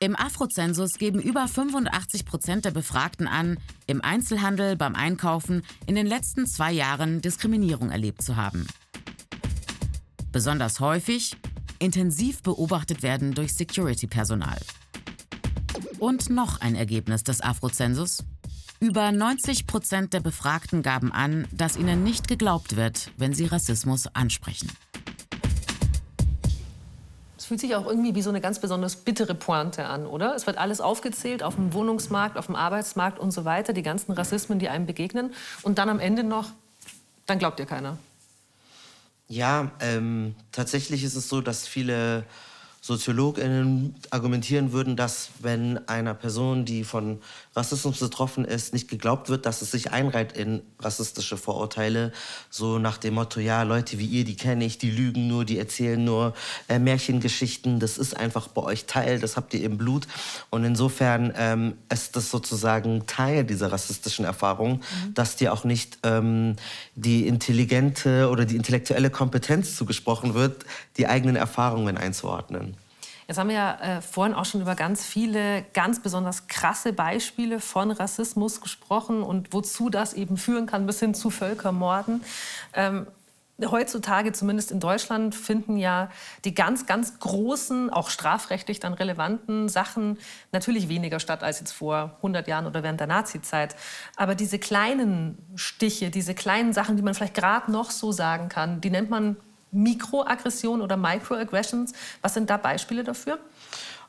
Im 0.00 0.14
Afrozensus 0.14 0.94
geben 0.94 1.20
über 1.20 1.48
85 1.48 2.24
Prozent 2.24 2.64
der 2.64 2.70
Befragten 2.70 3.26
an, 3.26 3.58
im 3.88 4.00
Einzelhandel, 4.00 4.76
beim 4.76 4.94
Einkaufen 4.94 5.64
in 5.86 5.96
den 5.96 6.06
letzten 6.06 6.46
zwei 6.46 6.70
Jahren 6.70 7.20
Diskriminierung 7.20 7.90
erlebt 7.90 8.22
zu 8.22 8.36
haben. 8.36 8.68
Besonders 10.30 10.78
häufig 10.78 11.36
intensiv 11.80 12.44
beobachtet 12.44 13.02
werden 13.02 13.34
durch 13.34 13.54
Security-Personal. 13.54 14.60
Und 15.98 16.30
noch 16.30 16.60
ein 16.60 16.76
Ergebnis 16.76 17.24
des 17.24 17.40
Afrozensus. 17.40 18.22
Über 18.78 19.10
90 19.10 19.66
Prozent 19.66 20.12
der 20.12 20.20
Befragten 20.20 20.84
gaben 20.84 21.10
an, 21.10 21.48
dass 21.50 21.76
ihnen 21.76 22.04
nicht 22.04 22.28
geglaubt 22.28 22.76
wird, 22.76 23.10
wenn 23.16 23.32
sie 23.32 23.46
Rassismus 23.46 24.06
ansprechen. 24.14 24.70
Fühlt 27.48 27.60
sich 27.60 27.74
auch 27.74 27.86
irgendwie 27.86 28.14
wie 28.14 28.20
so 28.20 28.28
eine 28.28 28.42
ganz 28.42 28.58
besonders 28.58 28.96
bittere 28.96 29.34
Pointe 29.34 29.86
an, 29.86 30.06
oder? 30.06 30.34
Es 30.34 30.46
wird 30.46 30.58
alles 30.58 30.82
aufgezählt 30.82 31.42
auf 31.42 31.54
dem 31.54 31.72
Wohnungsmarkt, 31.72 32.36
auf 32.36 32.44
dem 32.44 32.54
Arbeitsmarkt 32.54 33.18
und 33.18 33.30
so 33.30 33.46
weiter, 33.46 33.72
die 33.72 33.82
ganzen 33.82 34.12
Rassismen, 34.12 34.58
die 34.58 34.68
einem 34.68 34.84
begegnen. 34.84 35.32
Und 35.62 35.78
dann 35.78 35.88
am 35.88 35.98
Ende 35.98 36.24
noch, 36.24 36.50
dann 37.24 37.38
glaubt 37.38 37.58
dir 37.58 37.64
keiner. 37.64 37.96
Ja, 39.28 39.70
ähm, 39.80 40.34
tatsächlich 40.52 41.02
ist 41.04 41.14
es 41.14 41.30
so, 41.30 41.40
dass 41.40 41.66
viele 41.66 42.24
SoziologInnen 42.88 43.94
argumentieren 44.08 44.72
würden, 44.72 44.96
dass 44.96 45.28
wenn 45.40 45.86
einer 45.88 46.14
Person, 46.14 46.64
die 46.64 46.84
von 46.84 47.20
Rassismus 47.54 47.98
betroffen 47.98 48.46
ist, 48.46 48.72
nicht 48.72 48.88
geglaubt 48.88 49.28
wird, 49.28 49.44
dass 49.44 49.60
es 49.60 49.72
sich 49.72 49.92
einreiht 49.92 50.32
in 50.32 50.62
rassistische 50.80 51.36
Vorurteile. 51.36 52.12
So 52.48 52.78
nach 52.78 52.96
dem 52.96 53.12
Motto, 53.14 53.40
ja, 53.40 53.62
Leute 53.62 53.98
wie 53.98 54.06
ihr, 54.06 54.24
die 54.24 54.36
kenne 54.36 54.64
ich, 54.64 54.78
die 54.78 54.90
lügen 54.90 55.28
nur, 55.28 55.44
die 55.44 55.58
erzählen 55.58 56.02
nur 56.02 56.32
äh, 56.68 56.78
Märchengeschichten. 56.78 57.78
Das 57.78 57.98
ist 57.98 58.16
einfach 58.16 58.48
bei 58.48 58.62
euch 58.62 58.86
Teil, 58.86 59.20
das 59.20 59.36
habt 59.36 59.52
ihr 59.52 59.64
im 59.64 59.76
Blut. 59.76 60.08
Und 60.48 60.64
insofern 60.64 61.34
ähm, 61.36 61.74
ist 61.92 62.16
das 62.16 62.30
sozusagen 62.30 63.06
Teil 63.06 63.44
dieser 63.44 63.70
rassistischen 63.70 64.24
Erfahrung, 64.24 64.76
mhm. 64.76 65.12
dass 65.12 65.36
dir 65.36 65.52
auch 65.52 65.64
nicht 65.64 65.98
ähm, 66.04 66.56
die 66.94 67.26
intelligente 67.26 68.30
oder 68.30 68.46
die 68.46 68.56
intellektuelle 68.56 69.10
Kompetenz 69.10 69.76
zugesprochen 69.76 70.32
wird, 70.32 70.64
die 70.96 71.06
eigenen 71.06 71.36
Erfahrungen 71.36 71.98
einzuordnen. 71.98 72.77
Jetzt 73.28 73.36
haben 73.36 73.48
wir 73.48 73.56
ja 73.56 73.78
äh, 73.80 74.00
vorhin 74.00 74.34
auch 74.34 74.46
schon 74.46 74.62
über 74.62 74.74
ganz 74.74 75.04
viele 75.04 75.62
ganz 75.74 76.00
besonders 76.00 76.46
krasse 76.46 76.94
Beispiele 76.94 77.60
von 77.60 77.90
Rassismus 77.90 78.62
gesprochen 78.62 79.22
und 79.22 79.52
wozu 79.52 79.90
das 79.90 80.14
eben 80.14 80.38
führen 80.38 80.64
kann, 80.64 80.86
bis 80.86 80.98
hin 81.00 81.12
zu 81.12 81.28
Völkermorden. 81.28 82.24
Ähm, 82.72 83.06
heutzutage, 83.66 84.32
zumindest 84.32 84.70
in 84.70 84.80
Deutschland, 84.80 85.34
finden 85.34 85.76
ja 85.76 86.10
die 86.46 86.54
ganz, 86.54 86.86
ganz 86.86 87.18
großen, 87.18 87.90
auch 87.90 88.08
strafrechtlich 88.08 88.80
dann 88.80 88.94
relevanten 88.94 89.68
Sachen 89.68 90.16
natürlich 90.52 90.88
weniger 90.88 91.20
statt 91.20 91.42
als 91.42 91.60
jetzt 91.60 91.72
vor 91.72 92.14
100 92.18 92.48
Jahren 92.48 92.64
oder 92.66 92.82
während 92.82 93.00
der 93.00 93.08
Nazizeit. 93.08 93.76
Aber 94.16 94.36
diese 94.36 94.58
kleinen 94.58 95.36
Stiche, 95.54 96.08
diese 96.08 96.34
kleinen 96.34 96.72
Sachen, 96.72 96.96
die 96.96 97.02
man 97.02 97.12
vielleicht 97.12 97.34
gerade 97.34 97.70
noch 97.70 97.90
so 97.90 98.10
sagen 98.10 98.48
kann, 98.48 98.80
die 98.80 98.88
nennt 98.88 99.10
man 99.10 99.36
Mikroaggressionen 99.70 100.82
oder 100.82 100.96
Microaggressions. 100.96 101.92
Was 102.22 102.34
sind 102.34 102.50
da 102.50 102.56
Beispiele 102.56 103.04
dafür? 103.04 103.38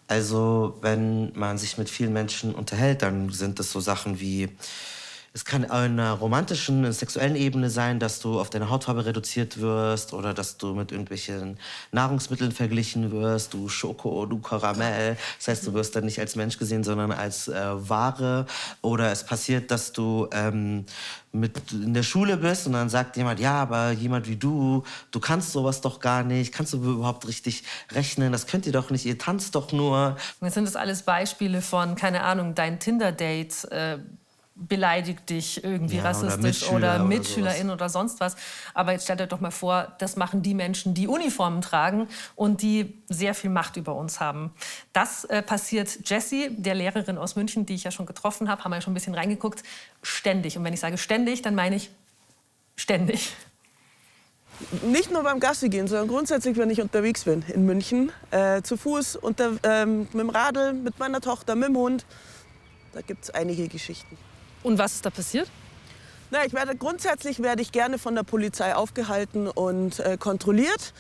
Also 0.08 0.78
wenn 0.82 1.32
man 1.38 1.58
sich 1.58 1.78
mit 1.78 1.90
vielen 1.90 2.14
Menschen 2.14 2.56
unterhält, 2.56 3.04
dann 3.04 3.30
sind 3.30 3.60
es 3.60 3.72
so 3.72 3.80
Sachen 3.80 4.20
wie 4.20 4.50
es 5.34 5.46
kann 5.46 5.66
auf 5.66 5.72
einer 5.72 6.14
romantischen, 6.14 6.92
sexuellen 6.92 7.36
Ebene 7.36 7.70
sein, 7.70 8.00
dass 8.00 8.20
du 8.20 8.40
auf 8.40 8.50
deine 8.50 8.70
Hautfarbe 8.70 9.06
reduziert 9.06 9.60
wirst 9.60 10.14
oder 10.14 10.34
dass 10.34 10.58
du 10.58 10.74
mit 10.74 10.92
irgendwelchen 10.92 11.58
Nahrungsmitteln 11.92 12.52
verglichen 12.52 13.12
wirst, 13.12 13.54
du 13.54 13.70
Schoko, 13.70 14.26
du 14.26 14.40
Karamell. 14.40 15.18
Das 15.38 15.48
heißt, 15.48 15.68
du 15.68 15.74
wirst 15.74 15.96
dann 15.96 16.06
nicht 16.06 16.20
als 16.20 16.36
Mensch 16.36 16.58
gesehen, 16.58 16.84
sondern 16.84 17.12
als 17.12 17.48
äh, 17.48 17.90
Ware. 17.90 18.48
Oder 18.82 19.12
es 19.12 19.24
passiert, 19.24 19.70
dass 19.70 19.94
du 19.94 20.28
ähm, 20.32 20.86
mit 21.32 21.72
in 21.72 21.94
der 21.94 22.04
Schule 22.04 22.38
bist 22.38 22.66
und 22.66 22.74
dann 22.74 22.90
sagt 22.90 23.16
jemand, 23.16 23.40
ja, 23.40 23.62
aber 23.62 23.92
jemand 23.92 24.28
wie 24.28 24.36
du, 24.36 24.84
du 25.12 25.20
kannst 25.20 25.52
sowas 25.52 25.82
doch 25.82 26.00
gar 26.00 26.24
nicht, 26.24 26.54
kannst 26.54 26.74
du 26.74 26.78
überhaupt 26.78 27.28
richtig 27.28 27.64
rechnen, 27.92 28.32
das 28.32 28.48
könnt 28.48 28.66
ihr 28.66 28.72
doch 28.72 28.90
nicht, 28.90 29.06
ihr 29.06 29.18
tanzt 29.18 29.54
doch 29.54 29.72
nur. 29.72 30.18
Jetzt 30.42 30.56
sind 30.56 30.66
das 30.66 30.76
alles 30.76 31.04
Beispiele 31.04 31.62
von, 31.62 31.96
keine 31.96 32.24
Ahnung, 32.24 32.56
dein 32.56 32.80
Tinder-Date. 32.80 33.72
Äh 33.72 34.00
beleidigt 34.68 35.30
dich 35.30 35.64
irgendwie 35.64 35.96
Ja, 35.96 36.02
oder 36.02 36.10
rassistisch 36.10 36.42
Mitschüler 36.42 36.76
oder, 36.76 36.96
oder 36.96 37.04
Mitschülerin 37.06 37.62
sowas. 37.64 37.74
oder 37.74 37.90
sonst 37.90 38.20
was. 38.20 38.36
Aber 38.74 38.92
jetzt 38.92 39.04
stellt 39.06 39.22
euch 39.22 39.30
doch 39.30 39.40
mal 39.40 39.52
vor, 39.52 39.94
das 40.00 40.16
machen 40.16 40.42
die 40.42 40.54
Menschen, 40.54 40.94
die 40.94 41.08
Uniformen 41.08 41.62
tragen 41.62 42.08
und 42.36 42.62
die 42.62 43.02
sehr 43.08 43.34
viel 43.34 43.50
Macht 43.50 43.78
über 43.78 43.96
uns 43.96 44.20
haben. 44.20 44.52
Das 44.94 45.24
äh, 45.26 45.42
passiert 45.42 46.10
Jessie, 46.10 46.50
der 46.52 46.76
Lehrerin 46.76 47.18
aus 47.18 47.36
München, 47.36 47.66
die 47.66 47.76
ich 47.76 47.84
ja 47.84 47.92
schon 47.92 48.06
getroffen 48.06 48.50
habe, 48.50 48.64
haben 48.64 48.72
wir 48.72 48.78
ja 48.78 48.82
schon 48.82 48.92
ein 48.92 48.96
bisschen 48.96 49.16
reingeguckt, 49.16 49.64
ständig. 50.04 50.58
Und 50.58 50.64
wenn 50.64 50.74
ich 50.74 50.80
sage 50.80 50.98
ständig, 50.98 51.42
dann 51.42 51.56
meine 51.56 51.76
ich 51.76 51.90
ständig. 52.76 53.34
Nicht 54.84 55.10
nur 55.10 55.24
beim 55.24 55.40
Gassi 55.40 55.70
gehen, 55.70 55.88
sondern 55.88 56.10
grundsätzlich, 56.10 56.58
wenn 56.58 56.70
ich 56.70 56.82
unterwegs 56.82 57.24
bin 57.24 57.44
in 57.48 57.66
München, 57.66 58.12
äh, 58.32 58.62
zu 58.62 58.76
Fuß, 58.76 59.16
unter, 59.16 59.52
ähm, 59.64 60.00
mit 60.12 60.16
dem 60.16 60.30
Radl, 60.30 60.74
mit 60.74 61.00
meiner 61.00 61.22
Tochter, 61.22 61.56
mit 61.56 61.70
dem 61.70 61.78
Hund. 61.78 62.06
Da 62.92 63.02
gibt 63.02 63.24
es 63.24 63.30
einige 63.30 63.70
Geschichten. 63.70 64.18
Und 64.64 64.78
was 64.78 64.96
ist 64.96 65.06
da 65.06 65.10
passiert? 65.10 65.50
Na, 66.32 66.46
ich 66.46 66.54
werde, 66.54 66.76
grundsätzlich 66.76 67.42
werde 67.42 67.62
ich 67.62 67.72
gerne 67.72 67.98
von 67.98 68.14
der 68.14 68.24
Polizei 68.24 68.76
aufgehalten 68.76 69.48
und 69.48 70.00
äh, 70.00 70.18
kontrolliert. 70.18 70.94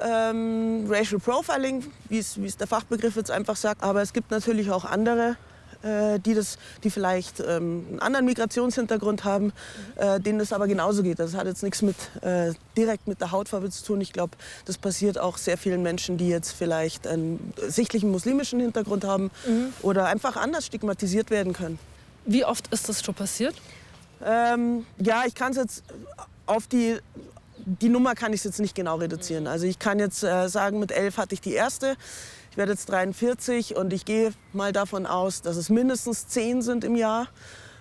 Ähm, 0.00 0.86
Racial 0.88 1.20
Profiling, 1.20 1.84
wie 2.08 2.18
es 2.18 2.56
der 2.56 2.66
Fachbegriff 2.66 3.16
jetzt 3.16 3.30
einfach 3.30 3.56
sagt. 3.56 3.82
Aber 3.82 4.00
es 4.00 4.14
gibt 4.14 4.30
natürlich 4.30 4.70
auch 4.70 4.86
andere, 4.86 5.36
äh, 5.82 6.18
die, 6.18 6.32
das, 6.32 6.56
die 6.82 6.88
vielleicht 6.88 7.40
ähm, 7.40 7.84
einen 7.90 8.00
anderen 8.00 8.24
Migrationshintergrund 8.24 9.24
haben, 9.24 9.52
äh, 9.96 10.18
denen 10.18 10.38
das 10.38 10.54
aber 10.54 10.66
genauso 10.66 11.02
geht. 11.02 11.18
Das 11.18 11.34
hat 11.34 11.46
jetzt 11.46 11.62
nichts 11.62 11.82
mit, 11.82 11.96
äh, 12.22 12.54
direkt 12.74 13.06
mit 13.06 13.20
der 13.20 13.32
Hautfarbe 13.32 13.68
zu 13.68 13.84
tun. 13.84 14.00
Ich 14.00 14.14
glaube, 14.14 14.38
das 14.64 14.78
passiert 14.78 15.18
auch 15.18 15.36
sehr 15.36 15.58
vielen 15.58 15.82
Menschen, 15.82 16.16
die 16.16 16.28
jetzt 16.28 16.52
vielleicht 16.52 17.06
einen 17.06 17.52
sichtlichen 17.68 18.10
muslimischen 18.10 18.60
Hintergrund 18.60 19.04
haben 19.04 19.30
oder 19.82 20.06
einfach 20.06 20.36
anders 20.36 20.64
stigmatisiert 20.64 21.30
werden 21.30 21.52
können. 21.52 21.78
Wie 22.30 22.44
oft 22.44 22.68
ist 22.68 22.88
das 22.88 23.02
schon 23.02 23.16
passiert? 23.16 23.56
Ähm, 24.24 24.86
ja, 24.98 25.24
ich 25.26 25.34
kann 25.34 25.50
es 25.50 25.56
jetzt 25.56 25.84
auf 26.46 26.68
die, 26.68 26.98
die 27.58 27.88
Nummer 27.88 28.14
kann 28.14 28.32
ich 28.32 28.44
jetzt 28.44 28.60
nicht 28.60 28.76
genau 28.76 28.98
reduzieren. 28.98 29.48
Also 29.48 29.66
ich 29.66 29.80
kann 29.80 29.98
jetzt 29.98 30.22
äh, 30.22 30.48
sagen, 30.48 30.78
mit 30.78 30.92
elf 30.92 31.16
hatte 31.16 31.34
ich 31.34 31.40
die 31.40 31.54
erste. 31.54 31.96
Ich 32.52 32.56
werde 32.56 32.70
jetzt 32.70 32.88
43 32.88 33.74
und 33.74 33.92
ich 33.92 34.04
gehe 34.04 34.32
mal 34.52 34.70
davon 34.70 35.06
aus, 35.06 35.42
dass 35.42 35.56
es 35.56 35.70
mindestens 35.70 36.28
zehn 36.28 36.62
sind 36.62 36.84
im 36.84 36.94
Jahr. 36.94 37.26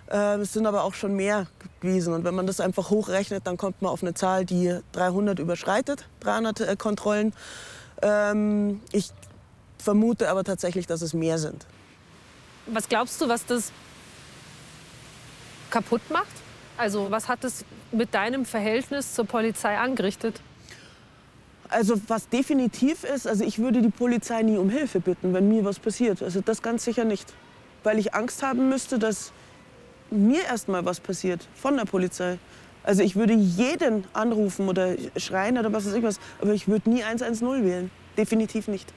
Ähm, 0.10 0.42
es 0.42 0.52
sind 0.54 0.66
aber 0.66 0.84
auch 0.84 0.96
schon 0.96 1.16
mehr 1.16 1.46
gewesen. 1.80 2.12
Und 2.16 2.24
wenn 2.24 2.34
man 2.34 2.48
das 2.48 2.60
einfach 2.60 2.90
hochrechnet, 2.90 3.46
dann 3.46 3.56
kommt 3.56 3.84
man 3.84 3.92
auf 3.92 4.02
eine 4.02 4.16
Zahl, 4.16 4.46
die 4.46 4.80
300 4.94 5.38
überschreitet, 5.38 6.08
300 6.22 6.62
äh, 6.62 6.76
Kontrollen. 6.76 7.34
Ähm, 8.02 8.82
ich 8.94 9.12
vermute 9.78 10.28
aber 10.28 10.44
tatsächlich, 10.44 10.88
dass 10.88 11.04
es 11.04 11.14
mehr 11.14 11.38
sind. 11.38 11.68
Was 12.66 12.90
glaubst 12.90 13.22
du, 13.22 13.30
was 13.30 13.46
das 13.46 13.72
kaputt 15.70 16.02
macht? 16.10 16.28
Also 16.78 17.12
was 17.12 17.28
hat 17.28 17.44
es 17.44 17.66
mit 17.92 18.14
deinem 18.14 18.46
Verhältnis 18.46 19.14
zur 19.14 19.26
Polizei 19.26 19.78
angerichtet? 19.78 20.42
Also 21.70 22.02
was 22.08 22.30
definitiv 22.30 23.04
ist, 23.04 23.28
also 23.28 23.44
ich 23.44 23.60
würde 23.60 23.82
die 23.82 23.90
Polizei 23.90 24.42
nie 24.42 24.58
um 24.58 24.70
Hilfe 24.70 25.00
bitten, 25.00 25.34
wenn 25.34 25.50
mir 25.50 25.64
was 25.66 25.78
passiert. 25.80 26.24
Also 26.24 26.42
das 26.42 26.62
ganz 26.62 26.84
sicher 26.84 27.04
nicht. 27.04 27.34
Weil 27.84 28.00
ich 28.00 28.14
Angst 28.14 28.42
haben 28.42 28.70
müsste, 28.70 28.98
dass 28.98 29.32
mir 30.10 30.42
erst 30.44 30.68
mal 30.68 30.84
was 30.86 31.00
passiert 31.00 31.48
von 31.54 31.78
der 31.78 31.86
Polizei. 31.86 32.40
Also 32.84 33.04
ich 33.04 33.16
würde 33.16 33.34
jeden 33.34 34.06
anrufen 34.14 34.68
oder 34.68 34.96
schreien 35.18 35.58
oder 35.58 35.72
was 35.72 35.86
weiß 35.86 35.94
ich 35.94 36.04
aber 36.42 36.54
ich 36.54 36.68
würde 36.68 36.90
nie 36.90 37.04
110 37.04 37.64
wählen. 37.64 37.92
Definitiv 38.18 38.68
nicht. 38.68 38.92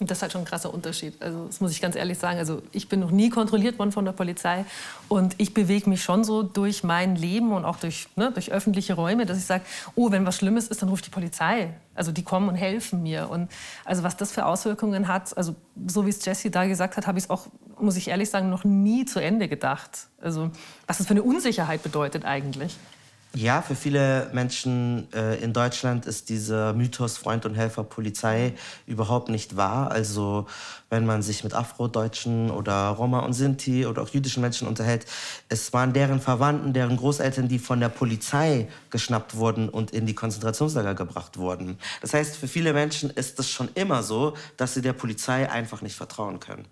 Und 0.00 0.10
das 0.10 0.18
ist 0.18 0.22
halt 0.22 0.32
schon 0.32 0.40
ein 0.40 0.46
krasser 0.46 0.72
Unterschied. 0.72 1.20
Also 1.20 1.44
das 1.44 1.60
muss 1.60 1.72
ich 1.72 1.82
ganz 1.82 1.94
ehrlich 1.94 2.16
sagen. 2.16 2.38
Also 2.38 2.62
ich 2.72 2.88
bin 2.88 3.00
noch 3.00 3.10
nie 3.10 3.28
kontrolliert 3.28 3.78
worden 3.78 3.92
von 3.92 4.06
der 4.06 4.12
Polizei 4.12 4.64
und 5.08 5.34
ich 5.36 5.52
bewege 5.52 5.90
mich 5.90 6.02
schon 6.02 6.24
so 6.24 6.42
durch 6.42 6.82
mein 6.82 7.16
Leben 7.16 7.52
und 7.52 7.66
auch 7.66 7.76
durch, 7.76 8.08
ne, 8.16 8.32
durch 8.32 8.50
öffentliche 8.50 8.94
Räume, 8.94 9.26
dass 9.26 9.36
ich 9.36 9.44
sage, 9.44 9.62
oh, 9.96 10.10
wenn 10.10 10.24
was 10.24 10.36
Schlimmes 10.36 10.68
ist, 10.68 10.80
dann 10.80 10.88
ruft 10.88 11.04
die 11.04 11.10
Polizei. 11.10 11.74
Also 11.94 12.12
die 12.12 12.22
kommen 12.22 12.48
und 12.48 12.54
helfen 12.54 13.02
mir. 13.02 13.28
Und 13.28 13.50
also 13.84 14.02
was 14.02 14.16
das 14.16 14.32
für 14.32 14.46
Auswirkungen 14.46 15.06
hat, 15.06 15.36
also 15.36 15.54
so 15.86 16.06
wie 16.06 16.10
es 16.10 16.24
Jessie 16.24 16.50
da 16.50 16.64
gesagt 16.64 16.96
hat, 16.96 17.06
habe 17.06 17.18
ich 17.18 17.24
es 17.24 17.30
auch, 17.30 17.48
muss 17.78 17.96
ich 17.96 18.08
ehrlich 18.08 18.30
sagen, 18.30 18.48
noch 18.48 18.64
nie 18.64 19.04
zu 19.04 19.20
Ende 19.20 19.48
gedacht. 19.48 20.06
Also 20.22 20.50
was 20.86 20.96
das 20.96 21.08
für 21.08 21.12
eine 21.12 21.22
Unsicherheit 21.22 21.82
bedeutet 21.82 22.24
eigentlich. 22.24 22.74
Ja, 23.32 23.62
für 23.62 23.76
viele 23.76 24.28
Menschen 24.32 25.06
äh, 25.12 25.36
in 25.36 25.52
Deutschland 25.52 26.04
ist 26.04 26.30
dieser 26.30 26.72
Mythos 26.72 27.16
Freund 27.16 27.46
und 27.46 27.54
Helfer 27.54 27.84
Polizei 27.84 28.54
überhaupt 28.86 29.28
nicht 29.28 29.56
wahr. 29.56 29.92
Also 29.92 30.46
wenn 30.88 31.06
man 31.06 31.22
sich 31.22 31.44
mit 31.44 31.54
Afrodeutschen 31.54 32.50
oder 32.50 32.88
Roma 32.88 33.20
und 33.20 33.34
Sinti 33.34 33.86
oder 33.86 34.02
auch 34.02 34.08
jüdischen 34.08 34.40
Menschen 34.40 34.66
unterhält, 34.66 35.06
es 35.48 35.72
waren 35.72 35.92
deren 35.92 36.20
Verwandten, 36.20 36.72
deren 36.72 36.96
Großeltern, 36.96 37.46
die 37.46 37.60
von 37.60 37.78
der 37.78 37.88
Polizei 37.88 38.66
geschnappt 38.90 39.36
wurden 39.36 39.68
und 39.68 39.92
in 39.92 40.06
die 40.06 40.14
Konzentrationslager 40.14 40.96
gebracht 40.96 41.38
wurden. 41.38 41.78
Das 42.00 42.12
heißt, 42.12 42.36
für 42.36 42.48
viele 42.48 42.72
Menschen 42.72 43.10
ist 43.10 43.38
es 43.38 43.48
schon 43.48 43.68
immer 43.76 44.02
so, 44.02 44.34
dass 44.56 44.74
sie 44.74 44.82
der 44.82 44.92
Polizei 44.92 45.48
einfach 45.48 45.82
nicht 45.82 45.94
vertrauen 45.94 46.40
können. 46.40 46.66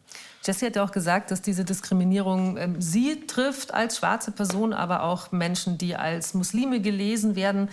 Jessie 0.49 0.67
hat 0.67 0.77
ja 0.77 0.83
auch 0.83 0.93
gesagt, 0.93 1.31
dass 1.31 1.43
diese 1.43 1.63
Diskriminierung 1.63 2.57
ähm, 2.57 2.81
sie 2.81 3.27
trifft 3.27 3.75
als 3.75 3.99
schwarze 3.99 4.31
Person, 4.31 4.73
aber 4.73 5.03
auch 5.03 5.31
Menschen, 5.31 5.77
die 5.77 5.95
als 5.95 6.33
Muslime 6.33 6.81
gelesen 6.81 7.37
werden. 7.37 7.69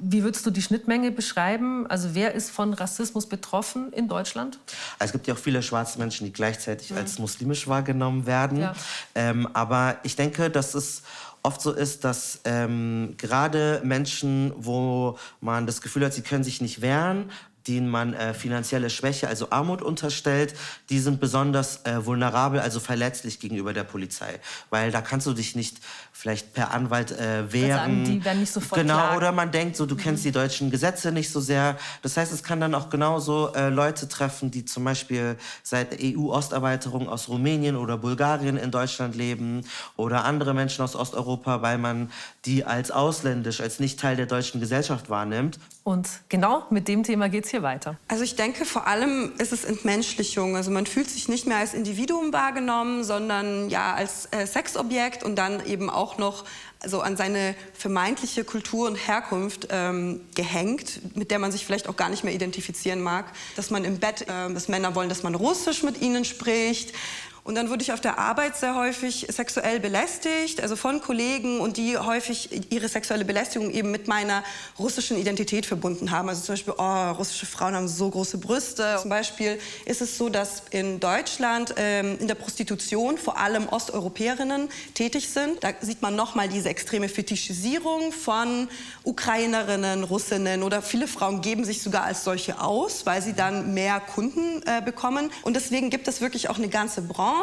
Wie 0.00 0.22
würdest 0.22 0.46
du 0.46 0.50
die 0.52 0.62
Schnittmenge 0.62 1.10
beschreiben? 1.10 1.88
Also 1.88 2.14
wer 2.14 2.32
ist 2.32 2.50
von 2.50 2.72
Rassismus 2.72 3.26
betroffen 3.26 3.92
in 3.92 4.06
Deutschland? 4.06 4.60
Es 5.00 5.10
gibt 5.10 5.26
ja 5.26 5.34
auch 5.34 5.38
viele 5.38 5.60
schwarze 5.60 5.98
Menschen, 5.98 6.24
die 6.24 6.32
gleichzeitig 6.32 6.94
als 6.94 7.18
muslimisch 7.18 7.66
wahrgenommen 7.66 8.26
werden. 8.26 8.60
Ja. 8.60 8.74
Ähm, 9.16 9.48
aber 9.52 9.96
ich 10.04 10.14
denke, 10.14 10.50
dass 10.50 10.74
es 10.74 11.02
oft 11.42 11.60
so 11.60 11.72
ist, 11.72 12.04
dass 12.04 12.40
ähm, 12.44 13.16
gerade 13.18 13.82
Menschen, 13.84 14.52
wo 14.56 15.18
man 15.40 15.66
das 15.66 15.82
Gefühl 15.82 16.04
hat, 16.04 16.14
sie 16.14 16.22
können 16.22 16.44
sich 16.44 16.60
nicht 16.60 16.80
wehren, 16.80 17.30
denen 17.66 17.88
man 17.88 18.14
äh, 18.14 18.34
finanzielle 18.34 18.90
Schwäche, 18.90 19.28
also 19.28 19.50
Armut 19.50 19.82
unterstellt, 19.82 20.54
die 20.90 20.98
sind 20.98 21.20
besonders 21.20 21.84
äh, 21.84 22.04
vulnerabel, 22.04 22.60
also 22.60 22.80
verletzlich 22.80 23.40
gegenüber 23.40 23.72
der 23.72 23.84
Polizei. 23.84 24.38
Weil 24.70 24.90
da 24.90 25.00
kannst 25.00 25.26
du 25.26 25.32
dich 25.32 25.56
nicht 25.56 25.78
vielleicht 26.12 26.54
per 26.54 26.72
Anwalt 26.72 27.10
äh, 27.12 27.52
wehren. 27.52 27.70
sagen, 27.76 28.04
die 28.04 28.24
werden 28.24 28.40
nicht 28.40 28.52
sofort 28.52 28.80
Genau, 28.80 28.94
klagen. 28.94 29.16
oder 29.16 29.32
man 29.32 29.50
denkt 29.50 29.76
so, 29.76 29.86
du 29.86 29.96
kennst 29.96 30.24
die 30.24 30.32
deutschen 30.32 30.70
Gesetze 30.70 31.10
nicht 31.12 31.30
so 31.30 31.40
sehr. 31.40 31.76
Das 32.02 32.16
heißt, 32.16 32.32
es 32.32 32.42
kann 32.42 32.60
dann 32.60 32.74
auch 32.74 32.88
genauso 32.90 33.52
äh, 33.54 33.68
Leute 33.68 34.08
treffen, 34.08 34.50
die 34.50 34.64
zum 34.64 34.84
Beispiel 34.84 35.36
seit 35.62 35.92
der 35.92 35.98
EU-Osterweiterung 36.02 37.08
aus 37.08 37.28
Rumänien 37.28 37.76
oder 37.76 37.96
Bulgarien 37.98 38.56
in 38.56 38.70
Deutschland 38.70 39.16
leben 39.16 39.62
oder 39.96 40.24
andere 40.24 40.54
Menschen 40.54 40.82
aus 40.82 40.94
Osteuropa, 40.96 41.62
weil 41.62 41.78
man 41.78 42.10
die 42.44 42.64
als 42.64 42.90
ausländisch, 42.90 43.60
als 43.60 43.80
nicht 43.80 43.98
Teil 43.98 44.16
der 44.16 44.26
deutschen 44.26 44.60
Gesellschaft 44.60 45.10
wahrnimmt. 45.10 45.58
Und 45.82 46.08
genau 46.28 46.64
mit 46.70 46.88
dem 46.88 47.02
Thema 47.02 47.28
geht 47.28 47.44
es 47.44 47.52
hier 47.54 47.62
weiter. 47.62 47.96
Also 48.08 48.24
ich 48.24 48.34
denke, 48.34 48.64
vor 48.64 48.86
allem 48.86 49.32
ist 49.38 49.52
es 49.52 49.64
Entmenschlichung. 49.64 50.56
Also 50.56 50.70
man 50.70 50.86
fühlt 50.86 51.08
sich 51.08 51.28
nicht 51.28 51.46
mehr 51.46 51.58
als 51.58 51.72
Individuum 51.72 52.32
wahrgenommen, 52.32 53.04
sondern 53.04 53.70
ja 53.70 53.94
als 53.94 54.28
äh, 54.32 54.46
Sexobjekt 54.46 55.22
und 55.22 55.36
dann 55.36 55.64
eben 55.64 55.88
auch 55.88 56.18
noch 56.18 56.44
so 56.84 57.00
an 57.00 57.16
seine 57.16 57.54
vermeintliche 57.72 58.44
Kultur 58.44 58.88
und 58.88 58.96
Herkunft 58.96 59.68
ähm, 59.70 60.20
gehängt, 60.34 61.16
mit 61.16 61.30
der 61.30 61.38
man 61.38 61.52
sich 61.52 61.64
vielleicht 61.64 61.88
auch 61.88 61.96
gar 61.96 62.08
nicht 62.10 62.24
mehr 62.24 62.34
identifizieren 62.34 63.00
mag. 63.00 63.26
Dass 63.56 63.70
man 63.70 63.84
im 63.84 63.98
Bett, 63.98 64.22
äh, 64.22 64.52
dass 64.52 64.68
Männer 64.68 64.94
wollen, 64.96 65.08
dass 65.08 65.22
man 65.22 65.34
Russisch 65.34 65.82
mit 65.84 66.00
ihnen 66.02 66.24
spricht. 66.24 66.92
Und 67.44 67.56
dann 67.56 67.68
wurde 67.68 67.82
ich 67.82 67.92
auf 67.92 68.00
der 68.00 68.18
Arbeit 68.18 68.56
sehr 68.56 68.74
häufig 68.74 69.26
sexuell 69.28 69.78
belästigt, 69.78 70.62
also 70.62 70.76
von 70.76 71.02
Kollegen 71.02 71.60
und 71.60 71.76
die 71.76 71.98
häufig 71.98 72.72
ihre 72.72 72.88
sexuelle 72.88 73.26
Belästigung 73.26 73.70
eben 73.70 73.90
mit 73.90 74.08
meiner 74.08 74.42
russischen 74.78 75.18
Identität 75.18 75.66
verbunden 75.66 76.10
haben. 76.10 76.30
Also 76.30 76.40
zum 76.40 76.54
Beispiel, 76.54 76.72
oh, 76.78 77.10
russische 77.10 77.44
Frauen 77.44 77.74
haben 77.74 77.86
so 77.86 78.08
große 78.08 78.38
Brüste. 78.38 78.96
Zum 78.98 79.10
Beispiel 79.10 79.58
ist 79.84 80.00
es 80.00 80.16
so, 80.16 80.30
dass 80.30 80.62
in 80.70 81.00
Deutschland 81.00 81.74
ähm, 81.76 82.16
in 82.18 82.28
der 82.28 82.34
Prostitution 82.34 83.18
vor 83.18 83.36
allem 83.36 83.68
Osteuropäerinnen 83.68 84.70
tätig 84.94 85.28
sind. 85.28 85.62
Da 85.62 85.68
sieht 85.82 86.00
man 86.00 86.16
nochmal 86.16 86.48
diese 86.48 86.70
extreme 86.70 87.10
Fetischisierung 87.10 88.12
von 88.12 88.68
Ukrainerinnen, 89.02 90.04
Russinnen 90.04 90.62
oder 90.62 90.80
viele 90.80 91.06
Frauen 91.06 91.42
geben 91.42 91.66
sich 91.66 91.82
sogar 91.82 92.04
als 92.04 92.24
solche 92.24 92.62
aus, 92.62 93.04
weil 93.04 93.20
sie 93.20 93.34
dann 93.34 93.74
mehr 93.74 94.00
Kunden 94.00 94.62
äh, 94.64 94.80
bekommen. 94.80 95.30
Und 95.42 95.56
deswegen 95.56 95.90
gibt 95.90 96.08
es 96.08 96.22
wirklich 96.22 96.48
auch 96.48 96.56
eine 96.56 96.68
ganze 96.68 97.02
Branche 97.02 97.33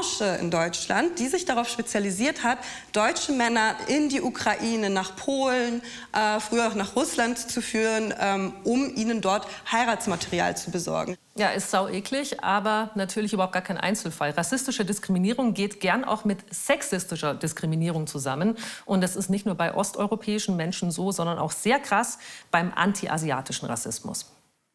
in 0.41 0.51
Deutschland, 0.51 1.19
die 1.19 1.27
sich 1.27 1.45
darauf 1.45 1.67
spezialisiert 1.67 2.43
hat, 2.43 2.57
deutsche 2.93 3.31
Männer 3.31 3.75
in 3.87 4.09
die 4.09 4.21
Ukraine, 4.21 4.89
nach 4.89 5.15
Polen, 5.15 5.81
äh, 6.13 6.39
früher 6.39 6.67
auch 6.67 6.75
nach 6.75 6.95
Russland 6.95 7.37
zu 7.37 7.61
führen, 7.61 8.13
ähm, 8.19 8.53
um 8.63 8.95
ihnen 8.95 9.21
dort 9.21 9.47
Heiratsmaterial 9.71 10.55
zu 10.57 10.71
besorgen. 10.71 11.17
Ja, 11.35 11.49
ist 11.49 11.71
sau 11.71 11.87
eklig, 11.87 12.43
aber 12.43 12.91
natürlich 12.95 13.33
überhaupt 13.33 13.53
gar 13.53 13.61
kein 13.61 13.77
Einzelfall. 13.77 14.31
Rassistische 14.31 14.85
Diskriminierung 14.85 15.53
geht 15.53 15.79
gern 15.79 16.03
auch 16.03 16.25
mit 16.25 16.39
sexistischer 16.53 17.33
Diskriminierung 17.33 18.07
zusammen. 18.07 18.57
Und 18.85 19.01
das 19.01 19.15
ist 19.15 19.29
nicht 19.29 19.45
nur 19.45 19.55
bei 19.55 19.73
osteuropäischen 19.73 20.57
Menschen 20.57 20.91
so, 20.91 21.11
sondern 21.11 21.37
auch 21.37 21.51
sehr 21.51 21.79
krass 21.79 22.17
beim 22.49 22.73
antiasiatischen 22.73 23.67
Rassismus. 23.67 24.25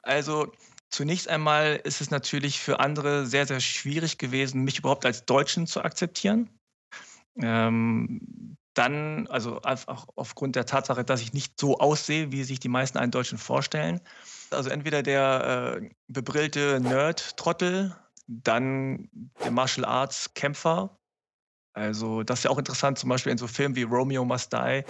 Also 0.02 0.52
zunächst 0.90 1.28
einmal 1.28 1.81
ist 1.85 2.00
es 2.00 2.11
natürlich 2.11 2.61
für 2.61 2.81
andere 2.81 3.26
sehr, 3.26 3.47
sehr 3.47 3.61
schwierig 3.61 4.19
gewesen, 4.19 4.64
mich 4.64 4.78
überhaupt 4.78 5.05
als 5.05 5.25
Deutschen 5.25 5.66
zu 5.66 5.83
akzeptieren. 5.83 6.50
Ähm, 7.40 8.57
dann, 8.75 9.26
also 9.28 9.61
auch 9.62 10.07
aufgrund 10.16 10.55
der 10.55 10.66
Tatsache, 10.66 11.05
dass 11.05 11.23
ich 11.23 11.33
nicht 11.33 11.59
so 11.59 11.78
aussehe, 11.78 12.31
wie 12.31 12.45
sich 12.45 12.61
die 12.61 12.69
meisten 12.69 12.99
einen 12.99 13.11
Deutschen 13.11 13.38
vorstellen. 13.38 14.00
Also 14.50 14.71
entweder 14.71 15.02
der 15.02 15.78
äh, 15.81 15.90
bebrillte 16.09 16.78
Nerd-Trottel, 16.81 17.97
dann 18.26 19.09
der 19.43 19.50
Martial 19.50 19.87
Arts-Kämpfer. 19.87 20.99
Also 21.76 22.23
das 22.23 22.40
ist 22.40 22.45
ja 22.45 22.50
auch 22.50 22.59
interessant, 22.59 22.99
zum 22.99 23.11
Beispiel 23.11 23.33
in 23.33 23.38
so 23.38 23.47
Filmen 23.47 23.76
wie 23.76 23.83
Romeo 23.83 24.25
Must 24.25 24.50
Die 24.52 24.83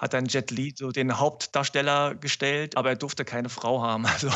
hat 0.00 0.12
dann 0.12 0.26
Jet 0.26 0.50
Li 0.50 0.74
so 0.76 0.90
den 0.90 1.16
Hauptdarsteller 1.16 2.16
gestellt, 2.16 2.76
aber 2.76 2.90
er 2.90 2.96
durfte 2.96 3.24
keine 3.24 3.48
Frau 3.48 3.80
haben. 3.80 4.04
Also, 4.12 4.28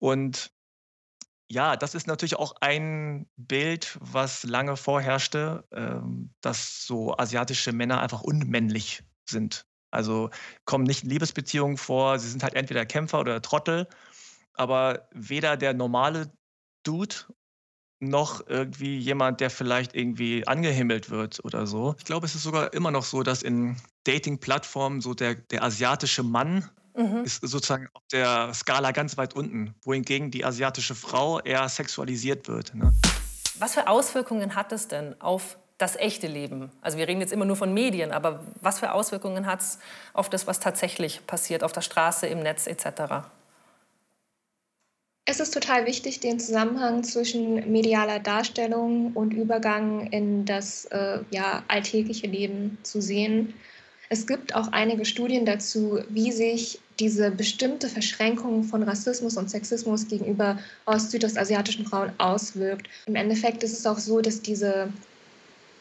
und 0.00 0.50
ja, 1.48 1.76
das 1.76 1.94
ist 1.94 2.08
natürlich 2.08 2.36
auch 2.36 2.56
ein 2.60 3.28
Bild, 3.36 3.96
was 4.00 4.42
lange 4.42 4.76
vorherrschte, 4.76 5.64
ähm, 5.72 6.34
dass 6.40 6.84
so 6.84 7.16
asiatische 7.16 7.72
Männer 7.72 8.00
einfach 8.00 8.22
unmännlich 8.22 9.04
sind. 9.28 9.66
Also 9.92 10.30
kommen 10.64 10.82
nicht 10.84 11.04
in 11.04 11.10
Liebesbeziehungen 11.10 11.76
vor, 11.76 12.18
sie 12.18 12.28
sind 12.28 12.42
halt 12.42 12.54
entweder 12.54 12.84
Kämpfer 12.86 13.20
oder 13.20 13.40
Trottel, 13.40 13.86
aber 14.54 15.08
weder 15.12 15.56
der 15.56 15.74
normale 15.74 16.32
Dude 16.82 17.14
noch 18.08 18.46
irgendwie 18.46 18.98
jemand, 18.98 19.40
der 19.40 19.50
vielleicht 19.50 19.94
irgendwie 19.94 20.46
angehimmelt 20.46 21.10
wird 21.10 21.44
oder 21.44 21.66
so. 21.66 21.94
Ich 21.98 22.04
glaube, 22.04 22.26
es 22.26 22.34
ist 22.34 22.42
sogar 22.42 22.72
immer 22.72 22.90
noch 22.90 23.04
so, 23.04 23.22
dass 23.22 23.42
in 23.42 23.76
Dating-Plattformen 24.04 25.00
so 25.00 25.14
der, 25.14 25.34
der 25.34 25.62
asiatische 25.62 26.22
Mann 26.22 26.68
mhm. 26.96 27.24
ist 27.24 27.40
sozusagen 27.46 27.88
auf 27.92 28.02
der 28.12 28.52
Skala 28.54 28.92
ganz 28.92 29.16
weit 29.16 29.34
unten, 29.34 29.74
wohingegen 29.82 30.30
die 30.30 30.44
asiatische 30.44 30.94
Frau 30.94 31.40
eher 31.40 31.68
sexualisiert 31.68 32.48
wird. 32.48 32.74
Ne? 32.74 32.92
Was 33.58 33.74
für 33.74 33.88
Auswirkungen 33.88 34.54
hat 34.54 34.72
es 34.72 34.88
denn 34.88 35.20
auf 35.20 35.56
das 35.78 35.96
echte 35.96 36.26
Leben? 36.26 36.70
Also 36.80 36.98
wir 36.98 37.08
reden 37.08 37.20
jetzt 37.20 37.32
immer 37.32 37.44
nur 37.44 37.56
von 37.56 37.72
Medien, 37.72 38.12
aber 38.12 38.40
was 38.60 38.80
für 38.80 38.92
Auswirkungen 38.92 39.46
hat 39.46 39.60
es 39.60 39.78
auf 40.12 40.28
das, 40.28 40.46
was 40.46 40.60
tatsächlich 40.60 41.26
passiert, 41.26 41.62
auf 41.62 41.72
der 41.72 41.80
Straße, 41.80 42.26
im 42.26 42.40
Netz 42.40 42.66
etc.? 42.66 43.26
Es 45.26 45.40
ist 45.40 45.54
total 45.54 45.86
wichtig, 45.86 46.20
den 46.20 46.38
Zusammenhang 46.38 47.02
zwischen 47.02 47.72
medialer 47.72 48.18
Darstellung 48.18 49.12
und 49.14 49.32
Übergang 49.32 50.08
in 50.10 50.44
das 50.44 50.84
äh, 50.86 51.20
ja, 51.30 51.62
alltägliche 51.68 52.26
Leben 52.26 52.76
zu 52.82 53.00
sehen. 53.00 53.54
Es 54.10 54.26
gibt 54.26 54.54
auch 54.54 54.68
einige 54.72 55.06
Studien 55.06 55.46
dazu, 55.46 56.00
wie 56.10 56.30
sich 56.30 56.78
diese 57.00 57.30
bestimmte 57.30 57.88
Verschränkung 57.88 58.64
von 58.64 58.82
Rassismus 58.82 59.36
und 59.38 59.50
Sexismus 59.50 60.06
gegenüber 60.06 60.58
ost-südostasiatischen 60.84 61.86
Frauen 61.86 62.12
auswirkt. 62.18 62.88
Im 63.06 63.16
Endeffekt 63.16 63.62
ist 63.62 63.72
es 63.72 63.86
auch 63.86 63.98
so, 63.98 64.20
dass 64.20 64.42
diese 64.42 64.92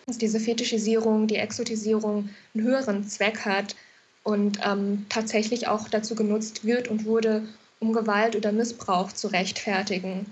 dass 0.05 0.17
diese 0.17 0.39
Fetischisierung, 0.39 1.27
die 1.27 1.37
Exotisierung 1.37 2.29
einen 2.53 2.63
höheren 2.65 3.07
Zweck 3.07 3.45
hat 3.45 3.75
und 4.23 4.59
ähm, 4.65 5.05
tatsächlich 5.09 5.67
auch 5.67 5.87
dazu 5.87 6.15
genutzt 6.15 6.65
wird 6.65 6.89
und 6.89 7.05
wurde, 7.05 7.47
um 7.83 7.91
Gewalt 7.93 8.35
oder 8.35 8.51
Missbrauch 8.51 9.11
zu 9.11 9.27
rechtfertigen. 9.27 10.25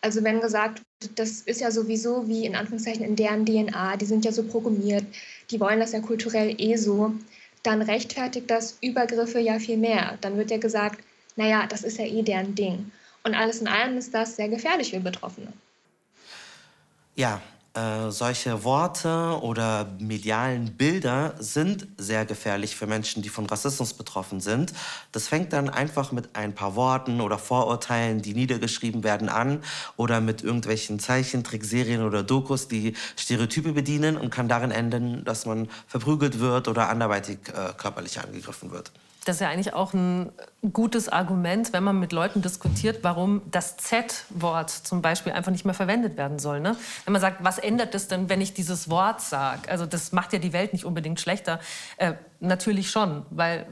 Also 0.00 0.24
wenn 0.24 0.40
gesagt, 0.40 0.82
das 1.16 1.42
ist 1.42 1.60
ja 1.60 1.70
sowieso 1.70 2.26
wie 2.28 2.46
in 2.46 2.56
Anführungszeichen 2.56 3.04
in 3.04 3.16
deren 3.16 3.44
DNA, 3.44 3.96
die 3.98 4.06
sind 4.06 4.24
ja 4.24 4.32
so 4.32 4.42
programmiert, 4.42 5.04
die 5.50 5.60
wollen 5.60 5.80
das 5.80 5.92
ja 5.92 6.00
kulturell 6.00 6.54
eh 6.58 6.76
so, 6.76 7.12
dann 7.62 7.82
rechtfertigt 7.82 8.50
das 8.50 8.78
Übergriffe 8.80 9.38
ja 9.38 9.58
viel 9.58 9.76
mehr. 9.76 10.18
Dann 10.20 10.36
wird 10.36 10.50
ja 10.50 10.58
gesagt, 10.58 11.00
naja, 11.36 11.66
das 11.66 11.82
ist 11.82 11.98
ja 11.98 12.04
eh 12.06 12.22
deren 12.22 12.54
Ding. 12.54 12.90
Und 13.22 13.34
alles 13.34 13.60
in 13.60 13.68
allem 13.68 13.96
ist 13.96 14.12
das 14.14 14.36
sehr 14.36 14.48
gefährlich 14.48 14.90
für 14.90 15.00
Betroffene. 15.00 15.52
Ja, 17.16 17.40
äh, 17.74 18.12
solche 18.12 18.62
Worte 18.62 19.38
oder 19.42 19.88
medialen 19.98 20.76
Bilder 20.76 21.34
sind 21.40 21.88
sehr 21.98 22.24
gefährlich 22.24 22.76
für 22.76 22.86
Menschen, 22.86 23.20
die 23.20 23.28
von 23.28 23.46
Rassismus 23.46 23.94
betroffen 23.94 24.38
sind. 24.40 24.72
Das 25.10 25.26
fängt 25.26 25.52
dann 25.52 25.68
einfach 25.68 26.12
mit 26.12 26.36
ein 26.36 26.54
paar 26.54 26.76
Worten 26.76 27.20
oder 27.20 27.36
Vorurteilen, 27.36 28.22
die 28.22 28.34
niedergeschrieben 28.34 29.02
werden, 29.02 29.28
an 29.28 29.60
oder 29.96 30.20
mit 30.20 30.42
irgendwelchen 30.42 31.00
Zeichentrickserien 31.00 32.02
oder 32.04 32.22
Dokus, 32.22 32.68
die 32.68 32.94
Stereotype 33.16 33.72
bedienen 33.72 34.16
und 34.16 34.30
kann 34.30 34.46
darin 34.46 34.70
enden, 34.70 35.24
dass 35.24 35.44
man 35.44 35.68
verprügelt 35.88 36.38
wird 36.38 36.68
oder 36.68 36.88
anderweitig 36.88 37.38
äh, 37.48 37.72
körperlich 37.76 38.20
angegriffen 38.20 38.70
wird. 38.70 38.92
Das 39.24 39.36
ist 39.36 39.40
ja 39.40 39.48
eigentlich 39.48 39.72
auch 39.72 39.94
ein 39.94 40.32
gutes 40.72 41.08
Argument, 41.08 41.72
wenn 41.72 41.82
man 41.82 41.98
mit 41.98 42.12
Leuten 42.12 42.42
diskutiert, 42.42 43.00
warum 43.02 43.42
das 43.50 43.76
Z-Wort 43.76 44.70
zum 44.70 45.02
Beispiel 45.02 45.32
einfach 45.32 45.52
nicht 45.52 45.64
mehr 45.64 45.74
verwendet 45.74 46.16
werden 46.16 46.38
soll. 46.38 46.60
Ne? 46.60 46.76
Wenn 47.04 47.12
man 47.12 47.20
sagt, 47.20 47.42
was 47.42 47.58
ändert 47.58 47.94
es 47.94 48.08
denn, 48.08 48.28
wenn 48.28 48.40
ich 48.40 48.54
dieses 48.54 48.90
Wort 48.90 49.20
sage? 49.20 49.68
Also 49.70 49.86
das 49.86 50.12
macht 50.12 50.32
ja 50.32 50.38
die 50.38 50.52
Welt 50.52 50.72
nicht 50.72 50.84
unbedingt 50.84 51.20
schlechter. 51.20 51.60
Äh, 51.96 52.14
natürlich 52.46 52.90
schon, 52.90 53.24
weil 53.30 53.66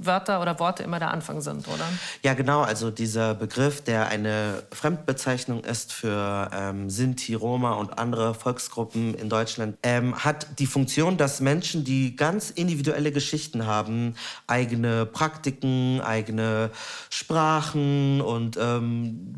Wörter 0.00 0.40
oder 0.40 0.58
Worte 0.58 0.82
immer 0.82 0.98
der 0.98 1.10
Anfang 1.10 1.40
sind, 1.40 1.66
oder? 1.68 1.84
Ja, 2.22 2.34
genau. 2.34 2.62
Also 2.62 2.90
dieser 2.90 3.34
Begriff, 3.34 3.82
der 3.82 4.08
eine 4.08 4.62
Fremdbezeichnung 4.72 5.64
ist 5.64 5.92
für 5.92 6.50
ähm, 6.52 6.90
Sinti, 6.90 7.34
Roma 7.34 7.72
und 7.74 7.98
andere 7.98 8.34
Volksgruppen 8.34 9.14
in 9.14 9.28
Deutschland, 9.28 9.76
ähm, 9.82 10.14
hat 10.16 10.58
die 10.58 10.66
Funktion, 10.66 11.16
dass 11.16 11.40
Menschen, 11.40 11.84
die 11.84 12.16
ganz 12.16 12.50
individuelle 12.50 13.12
Geschichten 13.12 13.66
haben, 13.66 14.14
eigene 14.46 15.06
Praktiken, 15.06 16.00
eigene 16.00 16.70
Sprachen 17.10 18.20
und 18.20 18.58
ähm, 18.60 19.34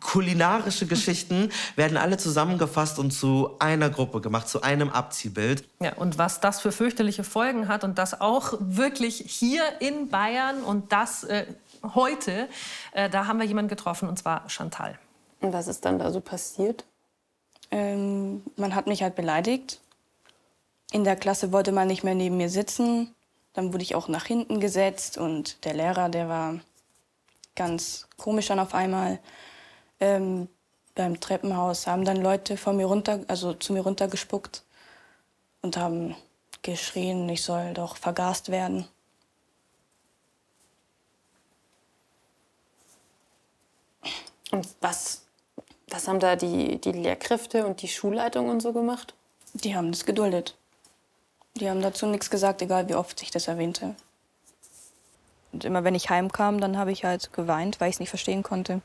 kulinarische 0.00 0.86
Geschichten 0.86 1.50
werden 1.76 1.96
alle 1.96 2.16
zusammengefasst 2.16 2.98
und 2.98 3.10
zu 3.10 3.50
einer 3.58 3.90
Gruppe 3.90 4.20
gemacht, 4.20 4.48
zu 4.48 4.62
einem 4.62 4.90
Abziehbild. 4.90 5.64
Ja, 5.80 5.94
und 5.94 6.18
was 6.18 6.40
das 6.40 6.60
für 6.60 6.72
fürchterliche 6.72 7.24
Folgen 7.24 7.68
hat 7.68 7.84
und 7.84 7.98
das 7.98 8.20
auch 8.20 8.54
wirklich 8.60 9.24
hier 9.26 9.62
in 9.80 10.08
Bayern 10.08 10.62
und 10.62 10.92
das 10.92 11.24
äh, 11.24 11.46
heute, 11.94 12.48
äh, 12.92 13.10
da 13.10 13.26
haben 13.26 13.38
wir 13.38 13.46
jemanden 13.46 13.68
getroffen 13.68 14.08
und 14.08 14.18
zwar 14.18 14.48
Chantal. 14.48 14.98
Und 15.40 15.52
was 15.52 15.68
ist 15.68 15.84
dann 15.84 15.98
da 15.98 16.10
so 16.10 16.20
passiert? 16.20 16.84
Ähm, 17.70 18.42
man 18.56 18.74
hat 18.74 18.86
mich 18.86 19.02
halt 19.02 19.14
beleidigt. 19.14 19.80
In 20.92 21.04
der 21.04 21.16
Klasse 21.16 21.52
wollte 21.52 21.72
man 21.72 21.88
nicht 21.88 22.04
mehr 22.04 22.14
neben 22.14 22.36
mir 22.36 22.48
sitzen. 22.48 23.14
Dann 23.52 23.72
wurde 23.72 23.82
ich 23.82 23.94
auch 23.94 24.08
nach 24.08 24.26
hinten 24.26 24.60
gesetzt 24.60 25.18
und 25.18 25.64
der 25.64 25.74
Lehrer, 25.74 26.08
der 26.08 26.28
war 26.28 26.60
ganz 27.56 28.08
komisch 28.16 28.46
dann 28.46 28.58
auf 28.58 28.74
einmal. 28.74 29.18
Ähm, 30.00 30.48
beim 30.94 31.20
Treppenhaus 31.20 31.86
haben 31.86 32.04
dann 32.04 32.22
Leute 32.22 32.56
von 32.56 32.76
mir 32.76 32.86
runter, 32.86 33.20
also 33.28 33.52
zu 33.54 33.72
mir 33.72 33.82
runtergespuckt 33.82 34.62
und 35.62 35.76
haben 35.76 36.14
geschrien, 36.62 37.28
ich 37.28 37.42
soll 37.42 37.74
doch 37.74 37.96
vergast 37.96 38.50
werden. 38.50 38.86
Und 44.50 44.68
was, 44.80 45.22
was 45.88 46.06
haben 46.06 46.20
da 46.20 46.36
die, 46.36 46.80
die 46.80 46.92
Lehrkräfte 46.92 47.66
und 47.66 47.82
die 47.82 47.88
Schulleitung 47.88 48.48
und 48.48 48.60
so 48.60 48.72
gemacht? 48.72 49.14
Die 49.52 49.74
haben 49.74 49.90
das 49.90 50.04
geduldet. 50.04 50.56
Die 51.56 51.68
haben 51.68 51.82
dazu 51.82 52.06
nichts 52.06 52.30
gesagt, 52.30 52.62
egal 52.62 52.88
wie 52.88 52.94
oft 52.94 53.18
sich 53.18 53.30
das 53.30 53.48
erwähnte. 53.48 53.94
Und 55.52 55.64
immer 55.64 55.84
wenn 55.84 55.94
ich 55.94 56.10
heimkam, 56.10 56.60
dann 56.60 56.76
habe 56.78 56.92
ich 56.92 57.04
halt 57.04 57.32
geweint, 57.32 57.80
weil 57.80 57.88
ich 57.88 57.96
es 57.96 58.00
nicht 58.00 58.08
verstehen 58.08 58.42
konnte. 58.42 58.80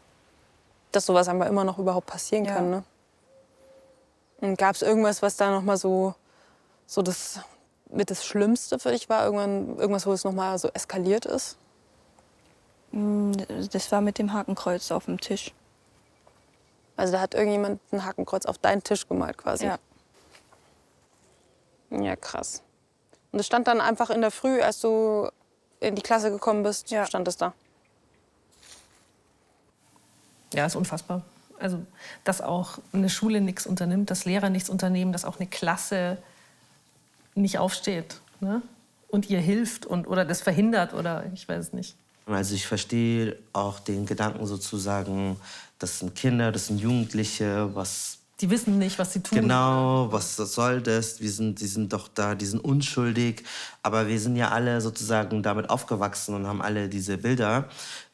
Dass 0.91 1.06
sowas 1.06 1.28
aber 1.28 1.47
immer 1.47 1.63
noch 1.63 1.78
überhaupt 1.78 2.08
passieren 2.08 2.45
ja. 2.45 2.56
kann, 2.56 2.69
ne? 2.69 2.84
Und 4.41 4.58
gab 4.58 4.75
es 4.75 4.82
irgendwas, 4.82 5.21
was 5.21 5.36
da 5.36 5.52
noch 5.52 5.63
mal 5.63 5.78
so, 5.78 6.15
so 6.88 7.02
das 7.02 7.41
mit 7.89 8.10
das 8.10 8.25
Schlimmste 8.25 8.80
für 8.80 8.91
dich 8.91 9.10
war? 9.10 9.25
Irgendwann, 9.25 9.78
irgendwas, 9.78 10.06
wo 10.06 10.13
es 10.13 10.23
noch 10.23 10.32
mal 10.32 10.58
so 10.58 10.69
eskaliert 10.73 11.25
ist? 11.25 11.58
Mm, 12.91 13.34
das 13.71 13.91
war 13.91 14.02
mit 14.02 14.17
dem 14.17 14.34
Hakenkreuz 14.34 14.91
auf 14.91 15.06
dem 15.06 15.19
Tisch. 15.19 15.54
Also 16.95 17.13
da 17.13 17.21
hat 17.21 17.34
irgendjemand 17.34 17.82
ein 17.91 18.06
Hakenkreuz 18.06 18.45
auf 18.45 18.58
deinen 18.58 18.84
Tisch 18.84 19.08
gemalt 19.08 19.38
quasi? 19.38 19.65
Ja. 19.65 19.80
Ja, 21.91 22.15
krass. 22.15 22.62
Und 23.32 23.39
es 23.39 23.45
stand 23.45 23.67
dann 23.67 23.82
einfach 23.82 24.10
in 24.10 24.21
der 24.21 24.32
Früh, 24.32 24.62
als 24.62 24.80
du 24.80 25.30
in 25.80 25.95
die 25.95 26.02
Klasse 26.02 26.30
gekommen 26.32 26.63
bist, 26.63 26.93
stand 27.06 27.28
es 27.28 27.38
da. 27.38 27.54
Ja, 30.53 30.65
ist 30.65 30.75
unfassbar. 30.75 31.23
Also, 31.59 31.85
dass 32.23 32.41
auch 32.41 32.79
eine 32.93 33.09
Schule 33.09 33.41
nichts 33.41 33.67
unternimmt, 33.67 34.09
dass 34.09 34.25
Lehrer 34.25 34.49
nichts 34.49 34.69
unternehmen, 34.69 35.12
dass 35.12 35.25
auch 35.25 35.39
eine 35.39 35.47
Klasse 35.47 36.17
nicht 37.35 37.57
aufsteht 37.57 38.21
ne? 38.39 38.62
und 39.09 39.29
ihr 39.29 39.39
hilft 39.39 39.85
und, 39.85 40.07
oder 40.07 40.25
das 40.25 40.41
verhindert 40.41 40.93
oder 40.93 41.25
ich 41.33 41.47
weiß 41.47 41.67
es 41.67 41.73
nicht. 41.73 41.95
Also 42.25 42.53
ich 42.53 42.67
verstehe 42.67 43.38
auch 43.53 43.79
den 43.79 44.05
Gedanken 44.05 44.45
sozusagen, 44.45 45.38
das 45.79 45.99
sind 45.99 46.13
Kinder, 46.15 46.51
das 46.51 46.67
sind 46.67 46.79
Jugendliche, 46.79 47.73
was 47.73 48.19
Die 48.39 48.49
wissen 48.49 48.77
nicht, 48.77 48.99
was 48.99 49.13
sie 49.13 49.21
tun. 49.21 49.41
Genau, 49.41 50.09
was 50.12 50.35
soll 50.35 50.81
das? 50.81 51.19
Wir 51.19 51.31
sind, 51.31 51.59
die 51.59 51.67
sind 51.67 51.91
doch 51.91 52.07
da, 52.07 52.35
die 52.35 52.45
sind 52.45 52.63
unschuldig. 52.63 53.43
Aber 53.81 54.07
wir 54.07 54.19
sind 54.19 54.35
ja 54.35 54.49
alle 54.49 54.79
sozusagen 54.79 55.41
damit 55.41 55.69
aufgewachsen 55.69 56.35
und 56.35 56.45
haben 56.45 56.62
alle 56.62 56.88
diese 56.88 57.17
Bilder, 57.17 57.67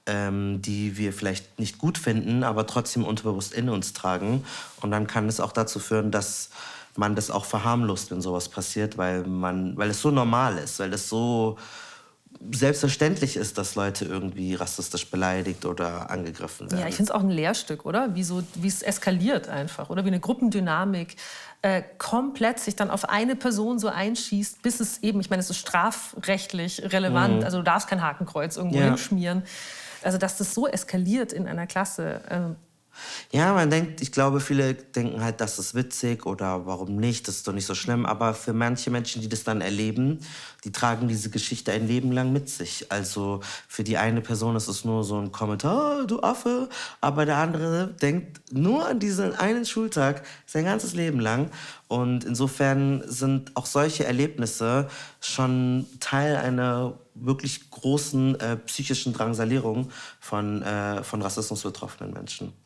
ähm, 0.08 0.62
die 0.62 0.98
wir 0.98 1.14
vielleicht 1.14 1.58
nicht 1.60 1.78
gut 1.78 1.98
finden, 1.98 2.44
aber 2.44 2.68
trotzdem 2.68 3.04
unterbewusst 3.06 3.54
in 3.54 3.70
uns 3.70 3.94
tragen. 3.94 4.46
Und 4.82 4.92
dann 4.92 5.08
kann 5.08 5.28
es 5.28 5.40
auch 5.40 5.52
dazu 5.52 5.80
führen, 5.80 6.12
dass 6.12 6.50
man 6.96 7.16
das 7.16 7.30
auch 7.32 7.46
verharmlost, 7.46 8.12
wenn 8.12 8.22
sowas 8.22 8.48
passiert, 8.50 8.98
weil, 8.98 9.24
man, 9.24 9.76
weil 9.78 9.90
es 9.90 10.02
so 10.02 10.12
normal 10.12 10.58
ist, 10.58 10.80
weil 10.80 10.94
es 10.94 11.10
so 11.10 11.58
selbstverständlich 12.52 13.38
ist, 13.38 13.58
dass 13.58 13.76
Leute 13.76 14.06
irgendwie 14.06 14.56
rassistisch 14.56 15.10
beleidigt 15.10 15.66
oder 15.66 16.10
angegriffen 16.12 16.70
werden. 16.70 16.82
Ja, 16.82 16.88
ich 16.88 16.96
finde 16.96 17.12
es 17.12 17.16
auch 17.16 17.22
ein 17.22 17.30
Lehrstück, 17.30 17.86
oder? 17.86 18.14
Wie, 18.16 18.24
so, 18.24 18.44
wie 18.56 18.68
es 18.68 18.82
eskaliert 18.82 19.48
einfach, 19.48 19.90
oder? 19.90 20.04
Wie 20.04 20.10
eine 20.10 20.20
Gruppendynamik 20.20 21.16
äh, 21.62 21.82
komplett 21.98 22.60
sich 22.60 22.76
dann 22.76 22.92
auf 22.92 23.10
eine 23.10 23.36
Person 23.36 23.80
so 23.80 23.88
einschießt, 23.88 24.62
bis 24.62 24.80
es 24.80 25.00
eben, 25.02 25.20
ich 25.22 25.30
meine, 25.30 25.40
es 25.40 25.50
ist 25.50 25.58
strafrechtlich 25.58 26.82
relevant, 26.94 27.38
Mhm. 27.40 27.44
also 27.44 27.58
du 27.58 27.64
darfst 27.64 27.88
kein 27.88 28.02
Hakenkreuz 28.02 28.58
irgendwo 28.58 28.78
Ja. 28.80 28.86
hinschmieren. 28.86 29.44
Also, 30.06 30.20
dass 30.20 30.38
das 30.38 30.54
so 30.54 30.68
eskaliert 30.68 31.34
in 31.34 31.48
einer 31.48 31.66
Klasse. 31.66 32.56
Ja, 33.32 33.54
man 33.54 33.70
denkt, 33.70 34.02
ich 34.02 34.12
glaube, 34.12 34.40
viele 34.40 34.74
denken 34.74 35.24
halt, 35.24 35.42
das 35.42 35.60
ist 35.60 35.76
witzig 35.76 36.26
oder 36.26 36.66
warum 36.66 36.96
nicht, 36.96 37.28
das 37.28 37.38
ist 37.38 37.48
doch 37.48 37.54
nicht 37.54 37.66
so 37.66 37.76
schlimm. 37.76 38.06
Aber 38.06 38.34
für 38.34 38.54
manche 38.54 38.90
Menschen, 38.92 39.22
die 39.22 39.30
das 39.30 39.44
dann 39.44 39.62
erleben, 39.62 40.20
die 40.64 40.72
tragen 40.72 41.08
diese 41.08 41.30
Geschichte 41.30 41.72
ein 41.72 41.88
Leben 41.88 42.12
lang 42.12 42.32
mit 42.34 42.50
sich. 42.50 42.92
Also 42.92 43.42
für 43.68 43.84
die 43.84 43.98
eine 43.98 44.22
Person 44.22 44.56
ist 44.56 44.68
es 44.68 44.86
nur 44.86 45.04
so 45.04 45.20
ein 45.20 45.32
Kommentar, 45.32 46.02
"Ah, 46.02 46.06
du 46.06 46.22
Affe. 46.22 46.70
Aber 47.02 47.26
der 47.26 47.38
andere 47.38 47.88
denkt 48.02 48.54
nur 48.54 48.88
an 48.88 49.00
diesen 49.00 49.36
einen 49.36 49.66
Schultag 49.66 50.24
sein 50.46 50.66
ganzes 50.66 50.94
Leben 50.94 51.20
lang. 51.20 51.52
Und 51.88 52.24
insofern 52.24 53.04
sind 53.08 53.52
auch 53.56 53.66
solche 53.66 54.06
Erlebnisse 54.06 54.88
schon 55.22 55.86
Teil 56.00 56.36
einer 56.38 56.98
wirklich 57.14 57.70
großen 57.72 58.40
äh, 58.40 58.58
psychischen 58.58 59.14
Drangsalierung 59.14 59.90
von, 60.20 60.62
äh, 60.62 61.04
von 61.04 61.22
Rassismus 61.22 61.64
betroffenen 61.64 62.14
Menschen. 62.14 62.65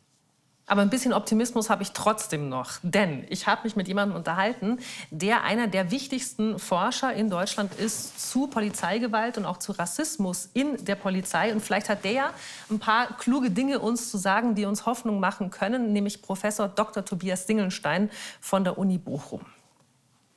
Aber 0.70 0.84
ein 0.84 0.92
bisschen 0.92 1.14
Optimismus 1.14 1.72
habe 1.72 1.82
ich 1.82 1.94
trotzdem 1.94 2.48
noch. 2.48 2.74
Denn 2.84 3.26
ich 3.30 3.48
habe 3.48 3.64
mich 3.64 3.76
mit 3.76 3.88
jemandem 3.88 4.16
unterhalten, 4.16 4.78
der 5.10 5.44
einer 5.44 5.68
der 5.68 5.90
wichtigsten 5.90 6.60
Forscher 6.60 7.12
in 7.12 7.32
Deutschland 7.32 7.74
ist 7.74 8.32
zu 8.32 8.46
Polizeigewalt 8.46 9.40
und 9.40 9.46
auch 9.46 9.58
zu 9.58 9.72
Rassismus 9.72 10.48
in 10.54 10.86
der 10.86 10.94
Polizei. 10.96 11.52
Und 11.52 11.62
vielleicht 11.62 11.90
hat 11.90 12.04
der 12.04 12.12
ja 12.12 12.34
ein 12.70 12.78
paar 12.78 13.18
kluge 13.18 13.50
Dinge 13.50 13.80
uns 13.80 14.12
zu 14.12 14.20
sagen, 14.20 14.54
die 14.54 14.66
uns 14.66 14.86
Hoffnung 14.86 15.20
machen 15.20 15.50
können, 15.50 15.92
nämlich 15.92 16.22
Professor 16.22 16.68
Dr. 16.68 17.04
Tobias 17.04 17.48
Dingelstein 17.48 18.12
von 18.40 18.64
der 18.64 18.78
Uni 18.78 19.00
Bochum. 19.00 19.42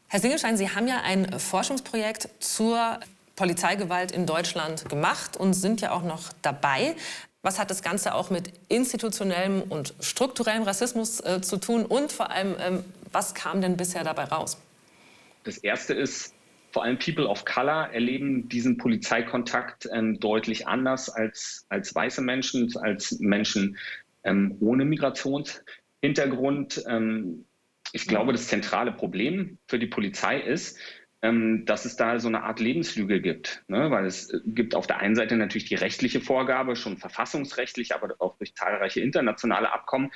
Herr 0.09 0.21
Singelstein, 0.21 0.57
Sie 0.57 0.71
haben 0.71 0.89
ja 0.89 1.03
ein 1.05 1.39
Forschungsprojekt 1.39 2.31
zur 2.41 3.01
Polizeigewalt 3.37 4.13
in 4.13 4.25
Deutschland 4.25 4.89
gemacht 4.89 5.37
und 5.37 5.53
sind 5.53 5.83
ja 5.83 5.93
auch 5.93 6.03
noch 6.03 6.33
dabei. 6.41 6.97
Was 7.43 7.59
hat 7.59 7.71
das 7.71 7.83
Ganze 7.83 8.15
auch 8.15 8.31
mit 8.31 8.53
institutionellem 8.69 9.63
und 9.63 9.95
strukturellem 10.01 10.63
Rassismus 10.63 11.21
äh, 11.21 11.41
zu 11.41 11.57
tun? 11.57 11.85
Und 11.85 12.13
vor 12.13 12.31
allem, 12.31 12.55
ähm, 12.61 12.85
was 13.11 13.35
kam 13.35 13.61
denn 13.61 13.77
bisher 13.77 14.05
dabei 14.05 14.25
raus? 14.25 14.63
Das 15.43 15.59
erste 15.59 15.93
ist, 15.93 16.35
vor 16.71 16.85
allem 16.85 16.99
People 16.99 17.27
of 17.27 17.45
Color 17.45 17.89
erleben 17.93 18.49
diesen 18.49 18.79
Polizeikontakt 18.79 19.89
ähm, 19.93 20.21
deutlich 20.21 20.69
anders 20.69 21.11
als, 21.11 21.67
als 21.69 21.95
weiße 21.95 22.23
Menschen, 22.23 22.75
als 22.79 23.19
Menschen 23.19 23.77
ähm, 24.23 24.57
ohne 24.61 24.85
Migrationshintergrund. 24.85 26.85
Ähm, 26.87 27.45
ich 27.93 28.07
glaube, 28.07 28.33
das 28.33 28.47
zentrale 28.47 28.93
Problem 28.93 29.59
für 29.67 29.81
die 29.81 29.89
Polizei 29.89 30.41
ist, 30.41 30.79
dass 31.23 31.85
es 31.85 31.95
da 31.95 32.19
so 32.19 32.27
eine 32.27 32.43
Art 32.43 32.59
Lebenslüge 32.59 33.21
gibt. 33.21 33.63
Ne? 33.69 33.93
Weil 33.93 34.07
es 34.07 34.29
äh, 34.31 34.41
gibt 34.45 34.75
auf 34.75 34.89
der 34.89 34.99
einen 34.99 35.15
Seite 35.15 35.37
natürlich 35.37 35.67
die 35.67 35.77
rechtliche 35.77 36.21
Vorgabe, 36.21 36.75
schon 36.75 36.97
verfassungsrechtlich, 36.97 37.95
aber 37.95 38.17
auch 38.19 38.37
durch 38.39 38.57
zahlreiche 38.57 39.01
internationale 39.01 39.73
Abkommen, 39.73 40.11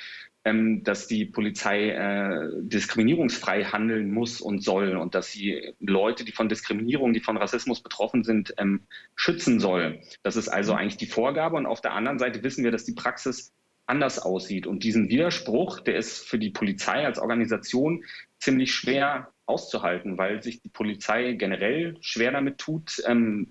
ähm, 0.45 0.83
dass 0.83 1.07
die 1.07 1.25
Polizei 1.25 1.90
äh, 1.90 2.51
diskriminierungsfrei 2.61 3.62
handeln 3.66 4.11
muss 4.11 4.40
und 4.40 4.64
soll 4.64 4.97
und 4.97 5.14
dass 5.14 5.31
sie 5.31 5.75
Leute, 5.79 6.25
die 6.25 6.33
von 6.33 6.49
Diskriminierung, 6.49 7.12
die 7.12 7.21
von 7.21 7.37
Rassismus 7.37 7.85
betroffen 7.85 8.25
sind, 8.25 8.53
ähm, 8.59 8.88
schützen 9.14 9.61
soll. 9.61 10.01
Das 10.25 10.35
ist 10.35 10.49
also 10.49 10.73
eigentlich 10.75 10.97
die 10.97 11.07
Vorgabe. 11.07 11.57
Und 11.57 11.66
auf 11.66 11.81
der 11.81 11.92
anderen 11.92 12.19
Seite 12.19 12.42
wissen 12.42 12.64
wir, 12.64 12.73
dass 12.73 12.85
die 12.85 12.95
Praxis 12.95 13.53
anders 13.87 14.19
aussieht. 14.19 14.66
Und 14.66 14.83
diesen 14.83 15.09
Widerspruch, 15.09 15.79
der 15.79 15.99
ist 15.99 16.27
für 16.29 16.40
die 16.40 16.51
Polizei 16.51 17.07
als 17.07 17.21
Organisation 17.21 18.03
ziemlich 18.40 18.75
schwer 18.75 19.33
auszuhalten, 19.46 20.18
weil 20.18 20.42
sich 20.42 20.61
die 20.61 20.68
Polizei 20.68 21.32
generell 21.32 21.96
schwer 22.00 22.32
damit 22.32 22.59
tut, 22.59 23.02
ähm, 23.06 23.48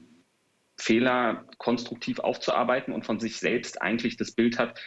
Fehler 0.77 1.45
konstruktiv 1.58 2.19
aufzuarbeiten 2.19 2.93
und 2.93 3.05
von 3.05 3.19
sich 3.19 3.38
selbst 3.38 3.81
eigentlich 3.81 4.17
das 4.17 4.34
Bild 4.34 4.60
hat, 4.60 4.79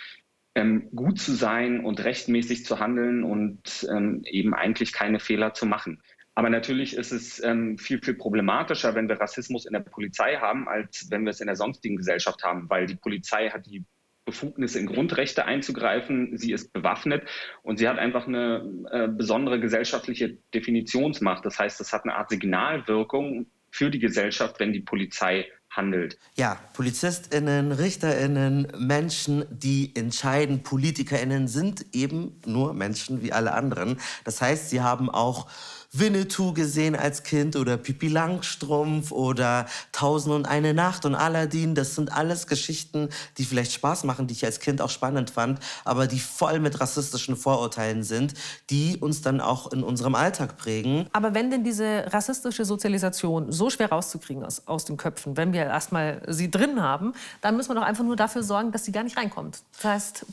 ähm, 0.55 0.90
gut 0.94 1.18
zu 1.18 1.33
sein 1.33 1.85
und 1.85 2.05
rechtmäßig 2.05 2.64
zu 2.64 2.79
handeln 2.79 3.25
und 3.25 3.87
ähm, 3.90 4.23
eben 4.25 4.55
eigentlich 4.55 4.92
keine 4.92 5.21
Fehler 5.21 5.55
zu 5.55 5.66
machen. 5.66 6.03
Aber 6.35 6.51
natürlich 6.51 6.94
ist 6.94 7.11
es 7.11 7.42
ähm, 7.42 7.79
viel, 7.79 8.01
viel 8.01 8.14
problematischer, 8.14 8.94
wenn 8.94 9.09
wir 9.09 9.21
Rassismus 9.21 9.66
in 9.66 9.73
der 9.73 9.81
Polizei 9.81 10.37
haben, 10.37 10.68
als 10.68 11.11
wenn 11.11 11.25
wir 11.25 11.31
es 11.31 11.40
in 11.40 11.47
der 11.47 11.57
sonstigen 11.57 11.97
Gesellschaft 11.97 12.44
haben, 12.44 12.71
weil 12.71 12.87
die 12.87 12.94
Polizei 12.94 13.51
hat 13.51 13.66
die 13.66 13.85
Befugnis 14.29 14.77
in 14.77 14.85
Grundrechte 14.85 15.47
einzugreifen. 15.47 16.37
Sie 16.37 16.53
ist 16.53 16.71
bewaffnet 16.75 17.27
und 17.62 17.79
sie 17.79 17.88
hat 17.88 17.99
einfach 17.99 18.27
eine 18.27 18.62
äh, 18.91 19.09
besondere 19.09 19.59
gesellschaftliche 19.59 20.37
Definitionsmacht. 20.53 21.47
Das 21.47 21.59
heißt, 21.59 21.81
es 21.81 21.95
hat 21.95 22.05
eine 22.05 22.14
Art 22.14 22.29
Signalwirkung 22.29 23.47
für 23.71 23.91
die 23.91 23.99
Gesellschaft, 23.99 24.61
wenn 24.61 24.75
die 24.75 24.81
Polizei 24.81 25.47
handelt. 25.71 26.19
Ja, 26.35 26.59
PolizistInnen, 26.75 27.73
RichterInnen, 27.73 28.69
Menschen, 28.79 29.47
die 29.51 29.95
entscheiden, 29.97 30.62
PolitikerInnen 30.62 31.49
sind 31.49 31.87
eben 31.95 32.38
nur 32.45 32.75
Menschen 32.75 33.23
wie 33.23 33.33
alle 33.33 33.55
anderen. 33.55 33.99
Das 34.25 34.43
heißt, 34.43 34.69
sie 34.69 34.83
haben 34.83 35.09
auch 35.09 35.49
Winnetou 35.92 36.53
gesehen 36.53 36.94
als 36.94 37.22
Kind 37.22 37.57
oder 37.57 37.77
Pipi 37.79 38.09
Langstrumpf 38.09 39.11
oder 39.11 39.66
Tausend 39.92 40.35
und 40.35 40.46
eine 40.46 40.74
Nacht 40.74 41.07
und 41.07 41.14
Aladdin. 41.14 41.74
Das 41.74 41.94
sind 41.94 42.12
alles 42.12 42.46
Geschichten, 42.46 43.09
die 43.38 43.44
vielleicht 43.44 43.72
Spaß 43.72 44.05
machen, 44.05 44.27
die 44.27 44.35
ich 44.35 44.44
als 44.44 44.61
Kind 44.61 44.83
auch 44.83 44.90
spannend 44.90 45.31
fand, 45.31 45.61
aber 45.85 46.07
die 46.07 46.20
voll 46.20 46.61
mit 46.61 46.81
rassistischen 46.81 47.37
Vorurteilen 47.37 48.03
sind, 48.03 48.35
die 48.70 48.98
uns 48.98 49.22
dann 49.22 49.40
auch 49.40 49.72
in 49.72 49.83
unserem 49.83 50.14
Alltag 50.14 50.59
prägen. 50.59 51.07
Aber 51.12 51.35
wenn 51.35 51.51
denn 51.51 51.64
diese 51.64 52.05
rassistische 52.12 52.64
Sozialisation 52.64 53.51
so 53.51 53.70
schwer 53.70 53.90
rauszukriegen 53.90 54.44
ist 54.44 54.68
aus 54.68 54.85
den 54.85 54.96
Köpfen, 54.98 55.37
wenn 55.37 55.53
wir 55.53 55.64
erstmal 55.64 56.22
sie 56.27 56.51
drin 56.51 56.83
haben, 56.83 57.14
dann 57.40 57.57
müssen 57.57 57.70
wir 57.70 57.77
doch 57.77 57.83
einfach 57.83 58.05
nur 58.05 58.16
dafür 58.16 58.42
sorgen, 58.42 58.72
dass 58.72 58.85
sie 58.85 58.92
gar 58.92 59.05
nicht 59.05 59.16
reinkommt. 59.16 59.62
Das 59.72 59.85
heißt, 59.85 60.27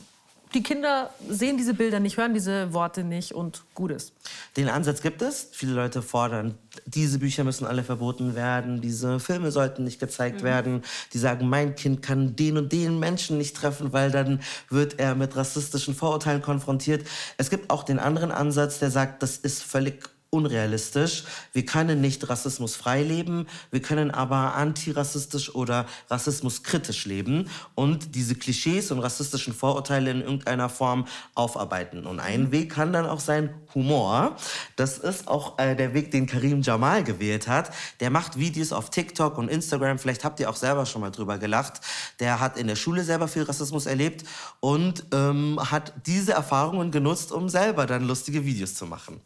die 0.55 0.63
Kinder 0.63 1.11
sehen 1.29 1.57
diese 1.57 1.73
Bilder 1.73 1.99
nicht, 1.99 2.17
hören 2.17 2.33
diese 2.33 2.73
Worte 2.73 3.03
nicht 3.03 3.33
und 3.33 3.63
gut 3.75 3.91
ist. 3.91 4.13
Den 4.57 4.69
Ansatz 4.69 5.01
gibt 5.01 5.21
es. 5.21 5.49
Viele 5.51 5.73
Leute 5.73 6.01
fordern, 6.01 6.55
diese 6.85 7.19
Bücher 7.19 7.43
müssen 7.43 7.65
alle 7.67 7.83
verboten 7.83 8.35
werden, 8.35 8.81
diese 8.81 9.19
Filme 9.19 9.51
sollten 9.51 9.83
nicht 9.83 9.99
gezeigt 9.99 10.41
Mhm. 10.41 10.45
werden. 10.45 10.81
Die 11.13 11.17
sagen, 11.19 11.47
mein 11.49 11.75
Kind 11.75 12.01
kann 12.01 12.35
den 12.35 12.57
und 12.57 12.71
den 12.71 12.99
Menschen 12.99 13.37
nicht 13.37 13.55
treffen, 13.55 13.93
weil 13.93 14.09
dann 14.11 14.39
wird 14.69 14.97
er 14.97 15.13
mit 15.13 15.35
rassistischen 15.35 15.93
Vorurteilen 15.93 16.41
konfrontiert. 16.41 17.05
Es 17.37 17.49
gibt 17.49 17.69
auch 17.69 17.83
den 17.83 17.99
anderen 17.99 18.31
Ansatz, 18.31 18.79
der 18.79 18.89
sagt, 18.91 19.21
das 19.21 19.37
ist 19.37 19.61
völlig 19.61 20.09
unrealistisch. 20.35 21.23
Wir 21.53 21.65
können 21.65 22.01
nicht 22.01 22.27
rassismusfrei 22.29 23.01
leben, 23.01 23.47
wir 23.71 23.81
können 23.81 24.11
aber 24.11 24.55
antirassistisch 24.55 25.55
oder 25.55 25.85
rassismuskritisch 26.09 27.05
leben 27.05 27.49
und 27.73 28.15
diese 28.15 28.35
Klischees 28.35 28.91
und 28.91 28.99
rassistischen 28.99 29.53
Vorurteile 29.53 30.11
in 30.11 30.21
irgendeiner 30.21 30.67
Form 30.67 31.05
aufarbeiten. 31.35 32.05
Und 32.05 32.19
ein 32.19 32.51
Weg 32.51 32.73
kann 32.73 32.91
dann 32.91 33.05
auch 33.05 33.21
sein 33.21 33.53
Humor. 33.73 34.35
Das 34.75 34.97
ist 34.97 35.27
auch 35.27 35.57
äh, 35.57 35.75
der 35.75 35.93
Weg, 35.93 36.11
den 36.11 36.25
Karim 36.25 36.61
Jamal 36.61 37.03
gewählt 37.03 37.47
hat. 37.47 37.71
Der 38.01 38.09
macht 38.09 38.37
Videos 38.37 38.73
auf 38.73 38.89
TikTok 38.89 39.37
und 39.37 39.49
Instagram. 39.49 39.99
Vielleicht 39.99 40.25
habt 40.25 40.39
ihr 40.41 40.49
auch 40.49 40.55
selber 40.55 40.85
schon 40.85 41.01
mal 41.01 41.11
drüber 41.11 41.37
gelacht. 41.37 41.81
Der 42.19 42.41
hat 42.41 42.57
in 42.57 42.67
der 42.67 42.75
Schule 42.75 43.03
selber 43.03 43.27
viel 43.27 43.43
Rassismus 43.43 43.85
erlebt 43.85 44.25
und 44.59 45.05
ähm, 45.13 45.59
hat 45.71 45.93
diese 46.05 46.33
Erfahrungen 46.33 46.91
genutzt, 46.91 47.31
um 47.31 47.47
selber 47.47 47.85
dann 47.85 48.05
lustige 48.05 48.45
Videos 48.45 48.75
zu 48.75 48.85
machen. 48.85 49.21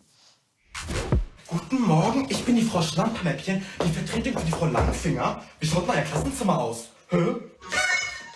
Guten 1.47 1.81
Morgen, 1.81 2.27
ich 2.29 2.43
bin 2.45 2.55
die 2.55 2.61
Frau 2.61 2.81
Schlamphäppchen, 2.81 3.65
die 3.83 3.91
Vertretung 3.91 4.39
für 4.39 4.45
die 4.45 4.51
Frau 4.51 4.65
Langfinger. 4.67 5.41
Wie 5.59 5.67
schaut 5.67 5.87
mein 5.87 6.05
Klassenzimmer 6.05 6.59
aus? 6.59 6.89
Hä? 7.09 7.17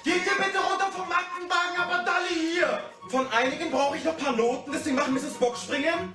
Geht 0.04 0.26
ihr 0.26 0.38
bitte 0.38 0.58
runter 0.58 0.92
vom 0.92 1.12
Aktenwagen, 1.12 1.78
aber 1.80 2.04
Dalli 2.04 2.54
hier! 2.56 2.80
Von 3.10 3.28
einigen 3.32 3.70
brauche 3.70 3.98
ich 3.98 4.04
noch 4.04 4.18
ein 4.18 4.24
paar 4.24 4.36
Noten, 4.36 4.72
deswegen 4.74 4.96
machen 4.96 5.14
Mrs. 5.14 5.34
Bock 5.40 5.56
springen. 5.58 6.14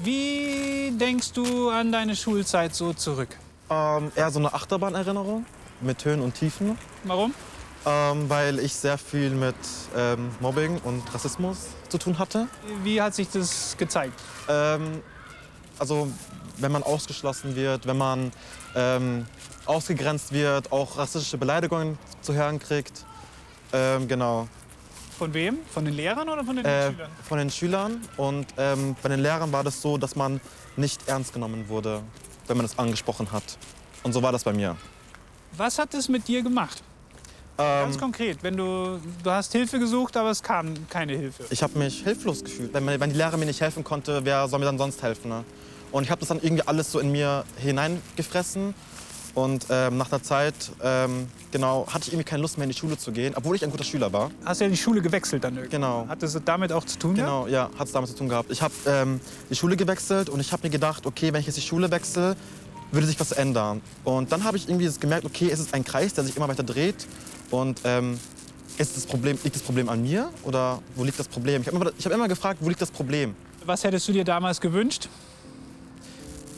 Wie 0.00 0.90
denkst 0.92 1.32
du 1.32 1.68
an 1.70 1.92
deine 1.92 2.16
Schulzeit 2.16 2.74
so 2.74 2.92
zurück? 2.92 3.36
Ähm, 3.70 4.10
eher 4.16 4.30
so 4.30 4.38
eine 4.40 4.52
Achterbahnerinnerung 4.52 5.46
mit 5.80 6.04
Höhen 6.04 6.20
und 6.20 6.34
Tiefen. 6.34 6.76
Warum? 7.04 7.32
Ähm, 7.86 8.28
weil 8.28 8.58
ich 8.58 8.74
sehr 8.74 8.98
viel 8.98 9.30
mit 9.30 9.54
ähm, 9.96 10.30
Mobbing 10.40 10.78
und 10.84 11.02
Rassismus 11.14 11.68
zu 11.88 11.96
tun 11.96 12.18
hatte. 12.18 12.46
Wie 12.82 13.00
hat 13.00 13.14
sich 13.14 13.30
das 13.30 13.74
gezeigt? 13.78 14.20
Ähm, 14.48 15.02
also 15.78 16.08
wenn 16.58 16.72
man 16.72 16.82
ausgeschlossen 16.82 17.56
wird, 17.56 17.86
wenn 17.86 17.96
man 17.96 18.32
ähm, 18.74 19.24
ausgegrenzt 19.64 20.32
wird, 20.32 20.70
auch 20.72 20.98
rassistische 20.98 21.38
Beleidigungen 21.38 21.98
zu 22.20 22.34
hören 22.34 22.58
kriegt. 22.58 23.06
Ähm, 23.72 24.06
genau. 24.08 24.46
Von 25.18 25.32
wem? 25.32 25.58
Von 25.72 25.86
den 25.86 25.94
Lehrern 25.94 26.28
oder 26.28 26.44
von 26.44 26.56
den 26.56 26.64
Äh, 26.66 26.90
Schülern? 26.90 27.10
von 27.26 27.38
den 27.38 27.50
Schülern. 27.50 28.00
Und 28.18 28.46
ähm, 28.58 28.94
bei 29.02 29.08
den 29.08 29.20
Lehrern 29.20 29.52
war 29.52 29.64
das 29.64 29.80
so, 29.80 29.96
dass 29.96 30.16
man 30.16 30.40
nicht 30.76 31.08
ernst 31.08 31.32
genommen 31.32 31.68
wurde, 31.70 32.02
wenn 32.46 32.58
man 32.58 32.66
es 32.66 32.78
angesprochen 32.78 33.32
hat. 33.32 33.42
Und 34.02 34.12
so 34.12 34.22
war 34.22 34.32
das 34.32 34.44
bei 34.44 34.52
mir. 34.52 34.76
Was 35.56 35.78
hat 35.78 35.94
es 35.94 36.08
mit 36.10 36.28
dir 36.28 36.42
gemacht? 36.42 36.82
Ähm, 37.60 37.82
Ganz 37.84 37.98
konkret, 37.98 38.38
wenn 38.42 38.56
du, 38.56 38.98
du 39.22 39.30
hast 39.30 39.52
Hilfe 39.52 39.78
gesucht, 39.78 40.16
aber 40.16 40.30
es 40.30 40.42
kam 40.42 40.74
keine 40.88 41.16
Hilfe. 41.16 41.44
Ich 41.50 41.62
habe 41.62 41.78
mich 41.78 42.02
hilflos 42.02 42.42
gefühlt. 42.42 42.72
Wenn, 42.72 42.86
wenn 42.86 43.10
die 43.10 43.16
Lehrer 43.16 43.36
mir 43.36 43.46
nicht 43.46 43.60
helfen 43.60 43.84
konnte, 43.84 44.24
wer 44.24 44.48
soll 44.48 44.58
mir 44.58 44.66
dann 44.66 44.78
sonst 44.78 45.02
helfen? 45.02 45.28
Ne? 45.28 45.44
Und 45.92 46.04
ich 46.04 46.10
habe 46.10 46.20
das 46.20 46.28
dann 46.28 46.40
irgendwie 46.40 46.62
alles 46.66 46.90
so 46.90 46.98
in 46.98 47.12
mir 47.12 47.44
hineingefressen. 47.56 48.74
Und 49.34 49.66
ähm, 49.70 49.96
nach 49.96 50.10
einer 50.10 50.22
Zeit 50.22 50.54
ähm, 50.82 51.28
genau, 51.52 51.86
hatte 51.86 52.04
ich 52.06 52.12
irgendwie 52.12 52.24
keine 52.24 52.42
Lust 52.42 52.58
mehr 52.58 52.64
in 52.64 52.70
die 52.70 52.76
Schule 52.76 52.98
zu 52.98 53.12
gehen, 53.12 53.34
obwohl 53.36 53.54
ich 53.54 53.62
ein 53.62 53.70
guter 53.70 53.84
Schüler 53.84 54.12
war. 54.12 54.30
Hast 54.44 54.60
du 54.60 54.64
ja 54.64 54.70
die 54.70 54.76
Schule 54.76 55.00
gewechselt 55.00 55.44
dann 55.44 55.54
irgendwie? 55.54 55.76
Genau. 55.76 56.06
Hat 56.08 56.22
das 56.22 56.36
damit 56.44 56.72
auch 56.72 56.84
zu 56.84 56.98
tun 56.98 57.14
Genau, 57.14 57.46
ja, 57.46 57.70
hat 57.78 57.86
es 57.86 57.92
damit 57.92 58.10
zu 58.10 58.16
tun 58.16 58.28
gehabt. 58.28 58.50
Ich 58.50 58.60
habe 58.60 58.74
ähm, 58.86 59.20
die 59.48 59.54
Schule 59.54 59.76
gewechselt 59.76 60.28
und 60.28 60.40
ich 60.40 60.52
habe 60.52 60.66
mir 60.66 60.70
gedacht, 60.70 61.06
okay, 61.06 61.32
wenn 61.32 61.40
ich 61.40 61.46
jetzt 61.46 61.56
die 61.56 61.62
Schule 61.62 61.90
wechsle, 61.92 62.36
würde 62.92 63.06
sich 63.06 63.20
was 63.20 63.30
ändern. 63.32 63.80
Und 64.02 64.32
dann 64.32 64.42
habe 64.42 64.56
ich 64.56 64.68
irgendwie 64.68 64.90
gemerkt, 64.98 65.24
okay, 65.24 65.48
es 65.52 65.60
ist 65.60 65.74
ein 65.74 65.84
Kreis, 65.84 66.12
der 66.14 66.24
sich 66.24 66.36
immer 66.36 66.48
weiter 66.48 66.64
dreht. 66.64 67.06
Und 67.50 67.80
ähm, 67.84 68.18
ist 68.78 68.96
das 68.96 69.06
Problem, 69.06 69.38
liegt 69.42 69.56
das 69.56 69.62
Problem 69.62 69.88
an 69.88 70.02
mir 70.02 70.30
oder 70.44 70.80
wo 70.94 71.04
liegt 71.04 71.18
das 71.18 71.28
Problem? 71.28 71.62
Ich 71.62 71.68
habe 71.68 71.76
immer, 71.76 71.92
ich 71.98 72.04
hab 72.04 72.12
immer 72.12 72.28
gefragt, 72.28 72.58
wo 72.62 72.68
liegt 72.68 72.80
das 72.80 72.90
Problem? 72.90 73.34
Was 73.66 73.84
hättest 73.84 74.08
du 74.08 74.12
dir 74.12 74.24
damals 74.24 74.60
gewünscht? 74.60 75.08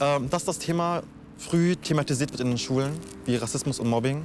Ähm, 0.01 0.31
dass 0.31 0.45
das 0.45 0.59
Thema 0.59 1.03
früh 1.39 1.75
thematisiert 1.77 2.31
wird 2.31 2.41
in 2.41 2.49
den 2.49 2.59
Schulen, 2.59 2.93
wie 3.25 3.37
Rassismus 3.37 3.81
und 3.81 3.89
Mobbing. 3.89 4.23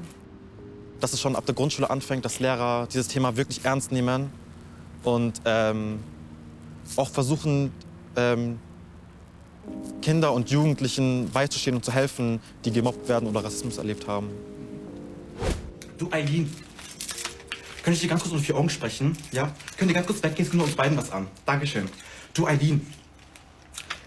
Dass 1.00 1.14
es 1.14 1.22
schon 1.22 1.36
ab 1.36 1.46
der 1.46 1.56
Grundschule 1.56 1.90
anfängt, 1.90 2.26
dass 2.26 2.40
Lehrer 2.40 2.88
dieses 2.92 3.08
Thema 3.08 3.38
wirklich 3.38 3.64
ernst 3.64 3.92
nehmen 3.92 4.30
und 5.04 5.42
ähm, 5.46 6.00
auch 6.96 7.10
versuchen, 7.10 7.72
ähm, 8.16 8.60
Kinder 10.02 10.34
und 10.34 10.50
Jugendlichen 10.50 11.30
beizustehen 11.32 11.76
und 11.76 11.84
zu 11.84 11.92
helfen, 11.92 12.40
die 12.66 12.72
gemobbt 12.72 13.10
werden 13.10 13.28
oder 13.28 13.44
Rassismus 13.44 13.78
erlebt 13.78 14.08
haben. 14.08 14.30
Du, 15.98 16.12
Eileen, 16.12 16.54
könnte 17.84 17.96
ich 17.96 18.02
dir 18.02 18.08
ganz 18.08 18.22
kurz 18.22 18.34
unter 18.34 18.46
vier 18.46 18.56
Augen 18.56 18.70
sprechen? 18.70 19.18
Ja? 19.32 19.52
Könnt 19.78 19.90
ihr 19.90 19.96
ganz 19.96 20.06
kurz 20.06 20.22
weggehen? 20.22 20.46
Es 20.46 20.52
geht 20.52 20.58
nur 20.58 20.66
uns 20.66 20.76
beiden 20.76 20.98
was 20.98 21.12
an. 21.12 21.28
Dankeschön. 21.46 21.90
Du, 22.34 22.46
Eileen, 22.46 22.86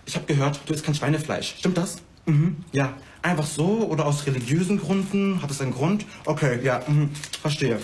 ich 0.06 0.14
habe 0.14 0.26
gehört, 0.26 0.60
du 0.66 0.72
isst 0.72 0.84
kein 0.84 0.94
Schweinefleisch. 0.94 1.56
Stimmt 1.58 1.78
das? 1.78 1.96
Mhm. 2.26 2.64
Ja. 2.72 2.94
Einfach 3.22 3.44
so 3.46 3.86
oder 3.88 4.06
aus 4.06 4.24
religiösen 4.26 4.78
Gründen? 4.78 5.42
Hat 5.42 5.50
es 5.50 5.60
einen 5.60 5.72
Grund? 5.72 6.06
Okay, 6.24 6.64
ja, 6.64 6.80
mhm. 6.86 7.10
verstehe. 7.42 7.80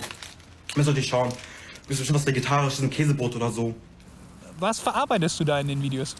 Müssen 0.75 0.95
wir 0.95 1.03
schauen. 1.03 1.29
Bist 1.87 1.99
bestimmt 1.99 2.19
was 2.19 2.25
Vegetarisches, 2.25 2.81
ein 2.81 2.89
Käsebrot 2.89 3.35
oder 3.35 3.51
so. 3.51 3.75
Was 4.59 4.79
verarbeitest 4.79 5.39
du 5.39 5.43
da 5.43 5.59
in 5.59 5.67
den 5.67 5.81
Videos? 5.81 6.15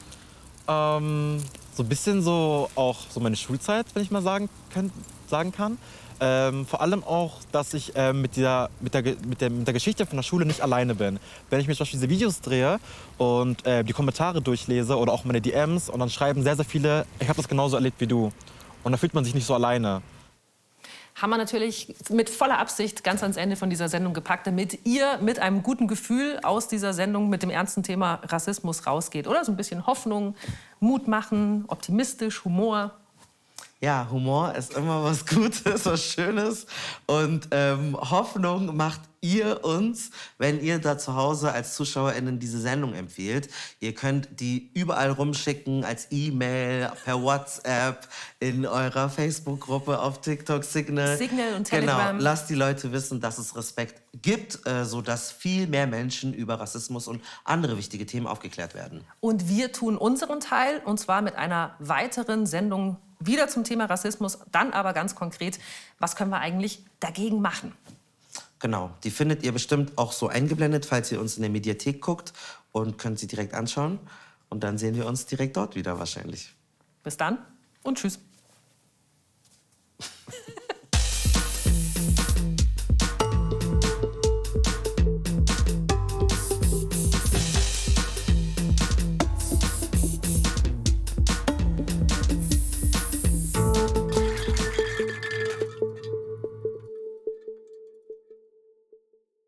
Ähm, 0.68 1.38
so 1.74 1.84
ein 1.84 1.90
bisschen 1.90 2.22
so 2.22 2.70
auch 2.76 3.10
so 3.10 3.20
meine 3.20 3.36
Schulzeit, 3.36 3.86
wenn 3.94 4.04
ich 4.04 4.12
mal 4.12 4.22
sagen, 4.22 4.50
könnt, 4.74 4.92
sagen 5.28 5.52
kann. 5.52 5.78
Ähm, 6.20 6.66
vor 6.66 6.82
allem 6.82 7.04
auch, 7.04 7.40
dass 7.52 7.74
ich 7.74 7.94
ähm, 7.96 8.22
mit, 8.22 8.36
dieser, 8.36 8.70
mit, 8.80 8.94
der, 8.94 9.04
mit, 9.04 9.42
der, 9.42 9.50
mit 9.50 9.68
der 9.68 9.74
Geschichte 9.74 10.06
von 10.06 10.18
der 10.18 10.24
Schule 10.24 10.46
nicht 10.46 10.62
alleine 10.62 10.96
bin. 10.96 11.20
Wenn 11.50 11.60
ich 11.60 11.68
mir 11.68 11.76
zum 11.76 11.84
Beispiel 11.84 12.00
diese 12.00 12.10
Videos 12.10 12.42
drehe 12.42 12.80
und 13.18 13.66
äh, 13.66 13.84
die 13.84 13.94
Kommentare 13.94 14.42
durchlese 14.42 14.98
oder 14.98 15.14
auch 15.14 15.26
meine 15.26 15.42
DMs 15.42 15.90
und 15.90 16.00
dann 16.00 16.10
schreiben 16.10 16.42
sehr, 16.44 16.56
sehr 16.56 16.66
viele, 16.66 17.06
ich 17.20 17.30
habe 17.30 17.38
das 17.38 17.48
genauso 17.48 17.76
erlebt 17.76 18.00
wie 18.02 18.08
du. 18.08 18.32
Und 18.84 18.92
da 18.92 18.98
fühlt 18.98 19.14
man 19.14 19.24
sich 19.24 19.36
nicht 19.36 19.46
so 19.46 19.54
alleine. 19.54 20.02
haben 21.16 21.30
wir 21.30 21.38
natürlich 21.38 21.94
mit 22.10 22.30
voller 22.30 22.58
Absicht 22.58 23.04
ganz 23.04 23.22
ans 23.22 23.38
Ende 23.38 23.56
von 23.56 23.70
dieser 23.70 23.90
Sendung 23.90 24.14
gepackt, 24.14 24.48
damit 24.48 24.86
ihr 24.86 25.18
mit 25.20 25.40
einem 25.40 25.62
guten 25.62 25.88
Gefühl 25.88 26.40
aus 26.42 26.68
dieser 26.68 26.94
Sendung 26.94 27.30
mit 27.30 27.44
dem 27.44 27.50
ernsten 27.50 27.84
Thema 27.84 28.22
Rassismus 28.24 28.88
rausgeht. 28.88 29.28
Oder 29.28 29.46
so 29.46 29.52
ein 29.52 29.58
bisschen 29.58 29.86
Hoffnung, 29.86 30.36
Mut 30.80 31.08
machen, 31.08 31.66
optimistisch, 31.68 32.44
Humor. 32.44 32.96
Ja, 33.80 34.08
Humor 34.10 34.56
ist 34.56 34.74
immer 34.74 35.04
was 35.04 35.26
Gutes, 35.26 35.86
was 35.86 36.04
Schönes. 36.04 36.66
Und 37.06 37.48
ähm, 37.52 37.96
Hoffnung 37.96 38.76
macht 38.76 39.02
ihr 39.22 39.64
uns, 39.64 40.10
wenn 40.40 40.62
ihr 40.62 40.80
da 40.80 40.98
zu 40.98 41.16
Hause 41.16 41.52
als 41.52 41.76
ZuschauerInnen 41.76 42.40
diese 42.40 42.60
Sendung 42.60 42.96
empfiehlt. 42.96 43.50
Ihr 43.80 43.94
könnt 43.94 44.40
die 44.40 44.72
überall 44.74 45.12
rumschicken, 45.12 45.84
als 45.84 46.08
E-Mail, 46.10 46.92
per 47.04 47.22
WhatsApp, 47.22 48.08
in 48.40 48.66
eurer 48.66 49.10
Facebook-Gruppe, 49.10 50.00
auf 50.00 50.22
TikTok, 50.22 50.64
Signal. 50.64 51.18
Signal 51.18 51.54
und 51.56 51.66
Telegram. 51.66 52.18
Genau, 52.18 52.24
lasst 52.24 52.50
die 52.50 52.56
Leute 52.56 52.92
wissen, 52.92 53.22
dass 53.22 53.38
es 53.38 53.56
Respekt 53.56 54.02
gibt, 54.22 54.66
äh, 54.66 54.86
sodass 54.86 55.32
viel 55.32 55.68
mehr 55.68 55.86
Menschen 55.86 56.34
über 56.34 56.60
Rassismus 56.60 57.08
und 57.08 57.22
andere 57.44 57.78
wichtige 57.78 58.08
Themen 58.08 58.26
aufgeklärt 58.26 58.74
werden. 58.74 59.04
Und 59.20 59.50
wir 59.50 59.72
tun 59.72 59.98
unseren 59.98 60.40
Teil, 60.40 60.82
und 60.86 61.00
zwar 61.00 61.22
mit 61.22 61.36
einer 61.36 61.76
weiteren 61.80 62.46
Sendung 62.48 62.98
wieder 63.20 63.48
zum 63.48 63.64
Thema 63.64 63.86
Rassismus, 63.86 64.40
dann 64.52 64.72
aber 64.74 64.94
ganz 64.94 65.16
konkret, 65.16 65.60
was 66.00 66.16
können 66.16 66.32
wir 66.32 66.40
eigentlich 66.40 66.84
dagegen 67.00 67.42
machen? 67.42 67.74
Genau, 68.60 68.92
die 69.04 69.12
findet 69.12 69.44
ihr 69.44 69.52
bestimmt 69.52 69.98
auch 69.98 70.12
so 70.12 70.28
eingeblendet, 70.28 70.86
falls 70.86 71.12
ihr 71.12 71.20
uns 71.20 71.36
in 71.36 71.44
der 71.44 71.52
Mediathek 71.52 72.02
guckt 72.02 72.34
und 72.72 72.98
könnt 72.98 73.20
sie 73.20 73.28
direkt 73.28 73.54
anschauen. 73.54 74.00
Und 74.50 74.64
dann 74.64 74.78
sehen 74.78 74.96
wir 74.96 75.06
uns 75.06 75.26
direkt 75.26 75.58
dort 75.58 75.76
wieder 75.76 76.00
wahrscheinlich. 76.00 76.56
Bis 77.04 77.18
dann 77.18 77.38
und 77.84 77.98
tschüss. 77.98 78.20